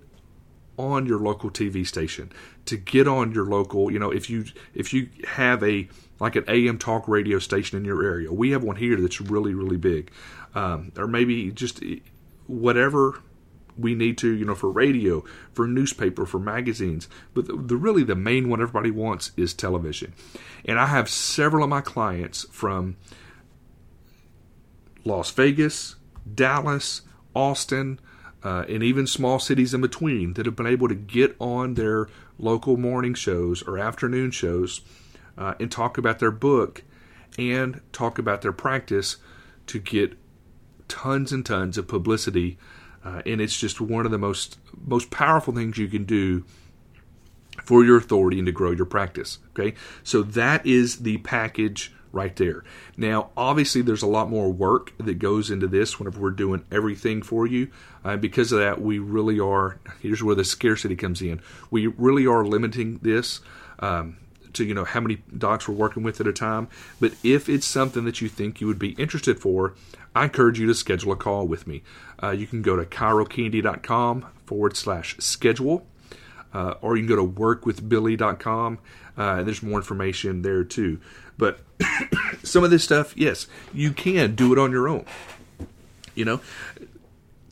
on 0.78 1.06
your 1.06 1.20
local 1.20 1.50
TV 1.50 1.86
station, 1.86 2.32
to 2.66 2.78
get 2.78 3.08
on 3.08 3.34
your 3.34 3.46
local, 3.46 3.92
you 3.92 4.00
know, 4.00 4.12
if 4.12 4.30
you 4.30 4.46
if 4.74 4.94
you 4.94 5.10
have 5.28 5.62
a 5.64 5.88
like 6.20 6.36
an 6.36 6.46
AM 6.48 6.78
talk 6.78 7.08
radio 7.08 7.40
station 7.40 7.78
in 7.78 7.86
your 7.86 8.04
area, 8.04 8.32
we 8.32 8.52
have 8.52 8.64
one 8.64 8.78
here 8.78 9.00
that's 9.00 9.20
really 9.20 9.54
really 9.54 9.78
big, 9.78 10.12
um, 10.56 10.92
or 10.98 11.08
maybe 11.08 11.52
just 11.52 11.84
whatever 12.48 13.22
we 13.78 13.96
need 13.96 14.18
to, 14.18 14.30
you 14.30 14.46
know, 14.46 14.56
for 14.56 14.70
radio, 14.70 15.24
for 15.54 15.68
newspaper, 15.68 16.26
for 16.26 16.40
magazines. 16.40 17.08
But 17.34 17.48
the, 17.48 17.56
the, 17.56 17.78
really 17.78 18.04
the 18.04 18.16
main 18.16 18.50
one 18.50 18.62
everybody 18.62 18.92
wants 18.92 19.32
is 19.38 19.54
television. 19.54 20.14
And 20.66 20.80
I 20.80 20.88
have 20.88 21.10
several 21.10 21.64
of 21.64 21.70
my 21.70 21.82
clients 21.82 22.46
from 22.52 22.98
Las 25.06 25.32
Vegas, 25.32 25.96
Dallas, 26.34 27.02
Austin, 27.36 28.00
uh, 28.44 28.66
and 28.70 28.84
even 28.84 29.06
small 29.06 29.40
cities 29.40 29.74
in 29.74 29.82
between 29.82 30.34
that 30.34 30.46
have 30.46 30.56
been 30.56 30.68
able 30.68 30.88
to 30.88 30.96
get 30.96 31.36
on 31.40 31.74
their 31.74 32.08
local 32.38 32.78
morning 32.78 33.14
shows 33.14 33.62
or 33.64 33.78
afternoon 33.78 34.32
shows 34.32 34.82
uh, 35.38 35.56
and 35.60 35.72
talk 35.72 35.98
about 35.98 36.20
their 36.20 36.32
book 36.32 36.84
and 37.38 37.82
talk 37.92 38.18
about 38.18 38.42
their 38.42 38.54
practice 38.54 39.18
to 39.68 39.80
get 39.80 40.18
tons 40.88 41.32
and 41.32 41.46
tons 41.46 41.78
of 41.78 41.88
publicity 41.88 42.58
uh, 43.04 43.22
and 43.26 43.40
it's 43.40 43.58
just 43.58 43.80
one 43.80 44.06
of 44.06 44.12
the 44.12 44.18
most 44.18 44.58
most 44.86 45.10
powerful 45.10 45.54
things 45.54 45.78
you 45.78 45.88
can 45.88 46.04
do 46.04 46.44
for 47.64 47.84
your 47.84 47.98
authority 47.98 48.40
and 48.40 48.46
to 48.46 48.52
grow 48.52 48.72
your 48.72 48.86
practice. 48.86 49.40
Okay, 49.52 49.74
so 50.04 50.22
that 50.24 50.66
is 50.66 51.00
the 51.00 51.18
package 51.20 51.94
right 52.12 52.36
there. 52.36 52.64
Now, 52.98 53.30
obviously, 53.38 53.82
there's 53.82 54.02
a 54.02 54.08
lot 54.08 54.30
more 54.30 54.52
work 54.52 54.94
that 54.98 55.20
goes 55.20 55.52
into 55.52 55.68
this 55.68 56.00
whenever 56.00 56.20
we're 56.20 56.32
doing 56.32 56.66
everything 56.72 57.22
for 57.22 57.46
you. 57.46 57.70
Uh, 58.04 58.18
because 58.18 58.52
of 58.52 58.60
that, 58.60 58.82
we 58.82 59.00
really 59.00 59.40
are. 59.40 59.80
Here's 60.02 60.24
where 60.24 60.36
the 60.36 60.46
scarcity 60.46 60.96
comes 60.96 61.22
in. 61.22 61.42
We 61.70 61.88
really 61.88 62.26
are 62.26 62.46
limiting 62.46 63.00
this. 63.00 63.42
Um, 63.80 64.18
to 64.54 64.66
you 64.66 64.74
know 64.74 64.84
how 64.84 65.00
many 65.00 65.22
docs 65.38 65.68
we're 65.68 65.76
working 65.76 66.04
with 66.04 66.20
at 66.20 66.28
a 66.28 66.34
time. 66.34 66.68
But 67.00 67.14
if 67.24 67.50
it's 67.50 67.66
something 67.66 68.06
that 68.06 68.22
you 68.22 68.30
think 68.30 68.60
you 68.62 68.68
would 68.68 68.80
be 68.80 68.92
interested 68.92 69.40
for, 69.40 69.76
I 70.16 70.26
encourage 70.26 70.60
you 70.60 70.68
to 70.68 70.74
schedule 70.74 71.12
a 71.12 71.16
call 71.16 71.48
with 71.48 71.68
me. 71.68 71.84
Uh, 72.22 72.32
you 72.32 72.48
can 72.48 72.62
go 72.62 72.76
to 72.76 72.84
chirocandy.com 72.84 74.26
forward 74.46 74.76
slash 74.76 75.16
schedule, 75.20 75.86
uh, 76.54 76.76
or 76.82 76.98
you 76.98 77.06
can 77.06 77.16
go 77.16 77.24
to 77.24 77.32
workwithbilly.com. 77.32 78.80
Uh, 79.18 79.44
there's 79.44 79.62
more 79.62 79.80
information 79.80 80.42
there 80.42 80.64
too. 80.64 81.00
But 81.40 81.62
some 82.44 82.64
of 82.64 82.70
this 82.70 82.84
stuff, 82.84 83.18
yes, 83.18 83.48
you 83.74 83.92
can 83.94 84.36
do 84.36 84.54
it 84.54 84.60
on 84.60 84.72
your 84.72 84.88
own. 84.88 85.06
You 86.14 86.26
know, 86.26 86.42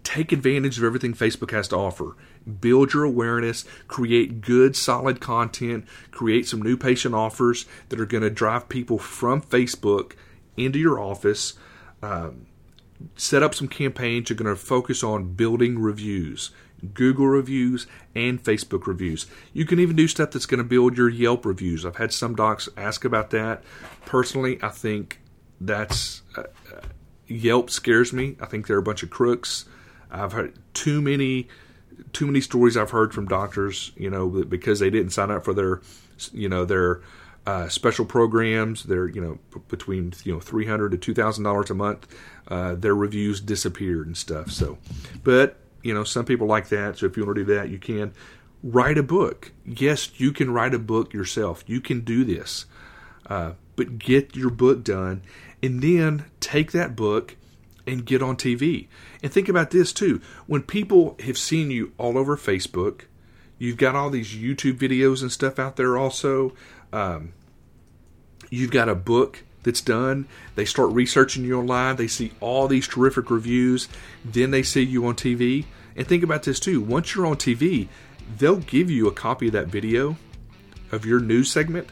take 0.04 0.32
advantage 0.32 0.78
of 0.78 0.84
everything 0.84 1.13
Facebook 1.13 1.52
has 1.52 1.67
to 1.69 1.78
offer 1.78 2.15
build 2.62 2.93
your 2.93 3.04
awareness, 3.04 3.65
create 3.88 4.41
good, 4.41 4.76
solid 4.76 5.19
content, 5.19 5.86
create 6.12 6.47
some 6.47 6.62
new 6.62 6.78
patient 6.78 7.13
offers 7.13 7.65
that 7.89 8.00
are 8.00 8.06
going 8.06 8.23
to 8.23 8.30
drive 8.30 8.69
people 8.69 8.97
from 8.97 9.41
Facebook 9.41 10.13
into 10.56 10.80
your 10.80 11.00
office. 11.00 11.56
Um, 12.02 12.45
set 13.15 13.43
up 13.43 13.54
some 13.54 13.67
campaigns. 13.67 14.30
You're 14.30 14.38
going 14.38 14.54
to 14.54 14.62
focus 14.62 15.04
on 15.04 15.34
building 15.34 15.78
reviews, 15.80 16.52
Google 16.93 17.27
reviews, 17.27 17.87
and 18.15 18.43
Facebook 18.43 18.87
reviews. 18.87 19.25
You 19.53 19.65
can 19.65 19.79
even 19.79 19.95
do 19.95 20.07
stuff 20.07 20.31
that's 20.31 20.45
going 20.45 20.59
to 20.59 20.63
build 20.63 20.97
your 20.97 21.09
Yelp 21.09 21.45
reviews. 21.45 21.85
I've 21.85 21.97
had 21.97 22.13
some 22.13 22.35
docs 22.35 22.69
ask 22.77 23.05
about 23.05 23.31
that. 23.31 23.63
Personally, 24.05 24.59
I 24.61 24.69
think 24.69 25.19
that's 25.59 26.21
uh, 26.35 26.41
uh 26.41 26.81
Yelp 27.27 27.69
scares 27.69 28.13
me. 28.13 28.37
I 28.39 28.45
think 28.45 28.67
they're 28.67 28.77
a 28.77 28.83
bunch 28.83 29.03
of 29.03 29.09
crooks. 29.09 29.65
I've 30.09 30.31
heard 30.31 30.57
too 30.73 31.01
many 31.01 31.47
too 32.13 32.25
many 32.25 32.41
stories 32.41 32.77
I've 32.77 32.91
heard 32.91 33.13
from 33.13 33.27
doctors, 33.27 33.91
you 33.97 34.09
know, 34.09 34.27
because 34.27 34.79
they 34.79 34.89
didn't 34.89 35.11
sign 35.11 35.31
up 35.31 35.43
for 35.43 35.53
their, 35.53 35.81
you 36.31 36.47
know, 36.47 36.63
their 36.63 37.01
uh, 37.47 37.69
special 37.69 38.05
programs. 38.05 38.83
They're 38.83 39.07
you 39.07 39.21
know 39.21 39.39
p- 39.53 39.61
between 39.69 40.13
you 40.23 40.33
know 40.33 40.39
three 40.39 40.65
hundred 40.65 40.91
to 40.91 40.97
two 40.97 41.13
thousand 41.13 41.45
dollars 41.45 41.69
a 41.69 41.73
month. 41.73 42.07
Uh, 42.47 42.75
their 42.75 42.93
reviews 42.93 43.39
disappeared 43.39 44.05
and 44.05 44.17
stuff. 44.17 44.51
So, 44.51 44.77
but 45.23 45.57
you 45.88 45.93
know 45.93 46.04
some 46.04 46.26
people 46.26 46.47
like 46.47 46.67
that. 46.67 46.97
So 46.97 47.06
if 47.06 47.15
you 47.15 47.26
want 47.26 47.38
to 47.38 47.45
do 47.45 47.56
that, 47.56 47.69
you 47.69 47.80
can 47.80 48.13
write 48.62 48.97
a 48.97 49.04
book. 49.04 49.54
Yes, 49.65 50.19
you 50.19 50.34
can 50.34 50.52
write 50.52 50.73
a 50.73 50.80
book 50.80 51.13
yourself. 51.13 51.63
You 51.65 51.80
can 51.80 52.02
do 52.02 52.26
this, 52.26 52.65
uh, 53.28 53.54
but 53.78 53.97
get 53.97 54.36
your 54.36 54.50
book 54.50 54.84
done, 54.84 55.21
and 55.63 55.82
then 55.82 56.26
take 56.41 56.73
that 56.73 56.97
book 56.97 57.38
and 57.88 58.06
get 58.06 58.21
on 58.21 58.36
TV. 58.36 58.88
And 59.23 59.32
think 59.32 59.47
about 59.47 59.71
this 59.71 59.93
too. 59.93 60.19
When 60.45 60.62
people 60.62 61.15
have 61.23 61.38
seen 61.38 61.71
you 61.71 61.93
all 61.97 62.17
over 62.17 62.36
Facebook, 62.36 63.04
you've 63.58 63.78
got 63.78 63.95
all 63.95 64.10
these 64.10 64.36
YouTube 64.36 64.78
videos 64.78 65.21
and 65.21 65.32
stuff 65.32 65.58
out 65.58 65.78
there 65.78 65.97
also. 65.97 66.54
Um, 66.91 67.32
you've 68.50 68.71
got 68.71 68.89
a 68.89 68.95
book 68.95 69.43
that's 69.63 69.82
done. 69.82 70.28
They 70.56 70.65
start 70.65 70.91
researching 70.91 71.45
you 71.45 71.60
online. 71.60 71.95
They 71.95 72.08
see 72.08 72.34
all 72.41 72.67
these 72.67 72.88
terrific 72.89 73.32
reviews. 73.32 73.88
Then 74.26 74.52
they 74.52 74.63
see 74.63 74.84
you 74.84 75.06
on 75.06 75.15
TV. 75.15 75.65
And 75.97 76.07
think 76.07 76.23
about 76.23 76.43
this 76.43 76.60
too. 76.60 76.79
Once 76.79 77.15
you're 77.15 77.25
on 77.25 77.36
TV, 77.36 77.88
they'll 78.38 78.57
give 78.57 78.89
you 78.89 79.07
a 79.07 79.12
copy 79.12 79.47
of 79.47 79.53
that 79.53 79.67
video 79.67 80.15
of 80.91 81.05
your 81.05 81.19
news 81.19 81.51
segment 81.51 81.89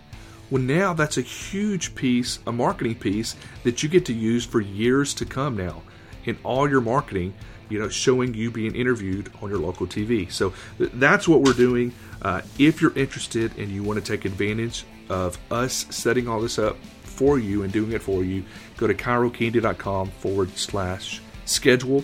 well, 0.52 0.62
now 0.62 0.94
that's 0.94 1.18
a 1.18 1.22
huge 1.22 1.96
piece, 1.96 2.40
a 2.46 2.52
marketing 2.52 2.96
piece 2.96 3.36
that 3.64 3.82
you 3.82 3.90
get 3.90 4.06
to 4.06 4.14
use 4.14 4.46
for 4.46 4.62
years 4.62 5.14
to 5.16 5.26
come 5.26 5.58
now 5.58 5.82
in 6.26 6.38
all 6.44 6.70
your 6.70 6.82
marketing, 6.82 7.34
you 7.70 7.80
know, 7.80 7.90
showing 7.90 8.36
you 8.36 8.52
being 8.52 8.76
interviewed 8.76 9.32
on 9.42 9.50
your 9.50 9.58
local 9.58 9.88
TV. 9.88 10.32
So 10.32 10.54
th- 10.78 10.92
that's 10.94 11.28
what 11.28 11.42
we're 11.42 11.54
doing. 11.54 11.94
Uh, 12.22 12.42
if 12.60 12.80
you're 12.80 12.96
interested 12.96 13.58
and 13.58 13.70
you 13.70 13.82
want 13.82 14.04
to 14.04 14.06
take 14.06 14.26
advantage 14.26 14.86
of 15.10 15.38
us 15.50 15.88
setting 15.90 16.28
all 16.28 16.42
this 16.42 16.60
up 16.60 16.78
for 17.02 17.40
you 17.40 17.64
and 17.64 17.74
doing 17.74 17.94
it 17.94 18.04
for 18.04 18.24
you, 18.24 18.44
go 18.78 18.86
to 18.86 18.94
chirocandy.com 18.94 20.12
forward 20.12 20.56
slash 20.58 21.22
schedule, 21.46 22.04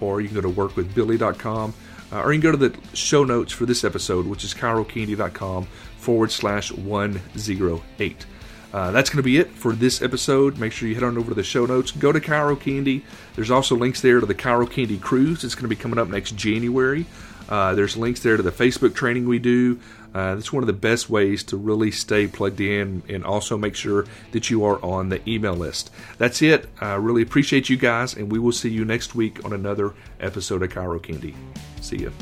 or 0.00 0.20
you 0.20 0.28
can 0.28 0.40
go 0.40 0.42
to 0.42 0.50
workwithbilly.com, 0.50 1.74
uh, 2.12 2.22
or 2.22 2.32
you 2.32 2.40
can 2.40 2.52
go 2.52 2.56
to 2.56 2.68
the 2.68 2.96
show 2.96 3.24
notes 3.24 3.52
for 3.52 3.66
this 3.66 3.84
episode, 3.84 4.26
which 4.26 4.44
is 4.44 4.54
chirocandy.com 4.54 5.66
forward 5.98 6.30
slash 6.30 6.72
108. 6.72 8.26
Uh, 8.72 8.90
that's 8.90 9.08
going 9.08 9.16
to 9.16 9.22
be 9.22 9.38
it 9.38 9.50
for 9.50 9.72
this 9.72 10.02
episode. 10.02 10.58
Make 10.58 10.72
sure 10.72 10.88
you 10.88 10.94
head 10.94 11.04
on 11.04 11.16
over 11.16 11.30
to 11.30 11.34
the 11.34 11.42
show 11.42 11.64
notes. 11.64 11.90
Go 11.90 12.12
to 12.12 12.20
Chiro 12.20 12.58
Candy. 12.58 13.02
There's 13.34 13.50
also 13.50 13.76
links 13.76 14.02
there 14.02 14.20
to 14.20 14.26
the 14.26 14.34
Chiro 14.34 14.70
Candy 14.70 14.98
Cruise. 14.98 15.42
It's 15.42 15.54
going 15.54 15.62
to 15.62 15.68
be 15.68 15.76
coming 15.76 15.98
up 15.98 16.08
next 16.08 16.36
January. 16.36 17.06
Uh, 17.48 17.74
there's 17.74 17.96
links 17.96 18.20
there 18.20 18.36
to 18.36 18.42
the 18.42 18.52
Facebook 18.52 18.94
training 18.94 19.26
we 19.26 19.38
do. 19.38 19.78
Uh, 20.14 20.34
that's 20.34 20.52
one 20.52 20.62
of 20.62 20.66
the 20.66 20.72
best 20.72 21.10
ways 21.10 21.42
to 21.44 21.56
really 21.56 21.90
stay 21.90 22.26
plugged 22.26 22.60
in 22.60 23.02
and 23.08 23.24
also 23.24 23.58
make 23.58 23.74
sure 23.74 24.06
that 24.32 24.48
you 24.48 24.64
are 24.64 24.82
on 24.82 25.10
the 25.10 25.28
email 25.28 25.54
list. 25.54 25.90
That's 26.16 26.40
it. 26.40 26.68
I 26.80 26.94
really 26.94 27.22
appreciate 27.22 27.68
you 27.68 27.76
guys, 27.76 28.14
and 28.14 28.32
we 28.32 28.38
will 28.38 28.52
see 28.52 28.70
you 28.70 28.84
next 28.84 29.14
week 29.14 29.44
on 29.44 29.52
another 29.52 29.92
episode 30.18 30.62
of 30.62 30.70
Chiro 30.70 31.02
Candy. 31.02 31.34
See 31.80 31.98
you. 31.98 32.12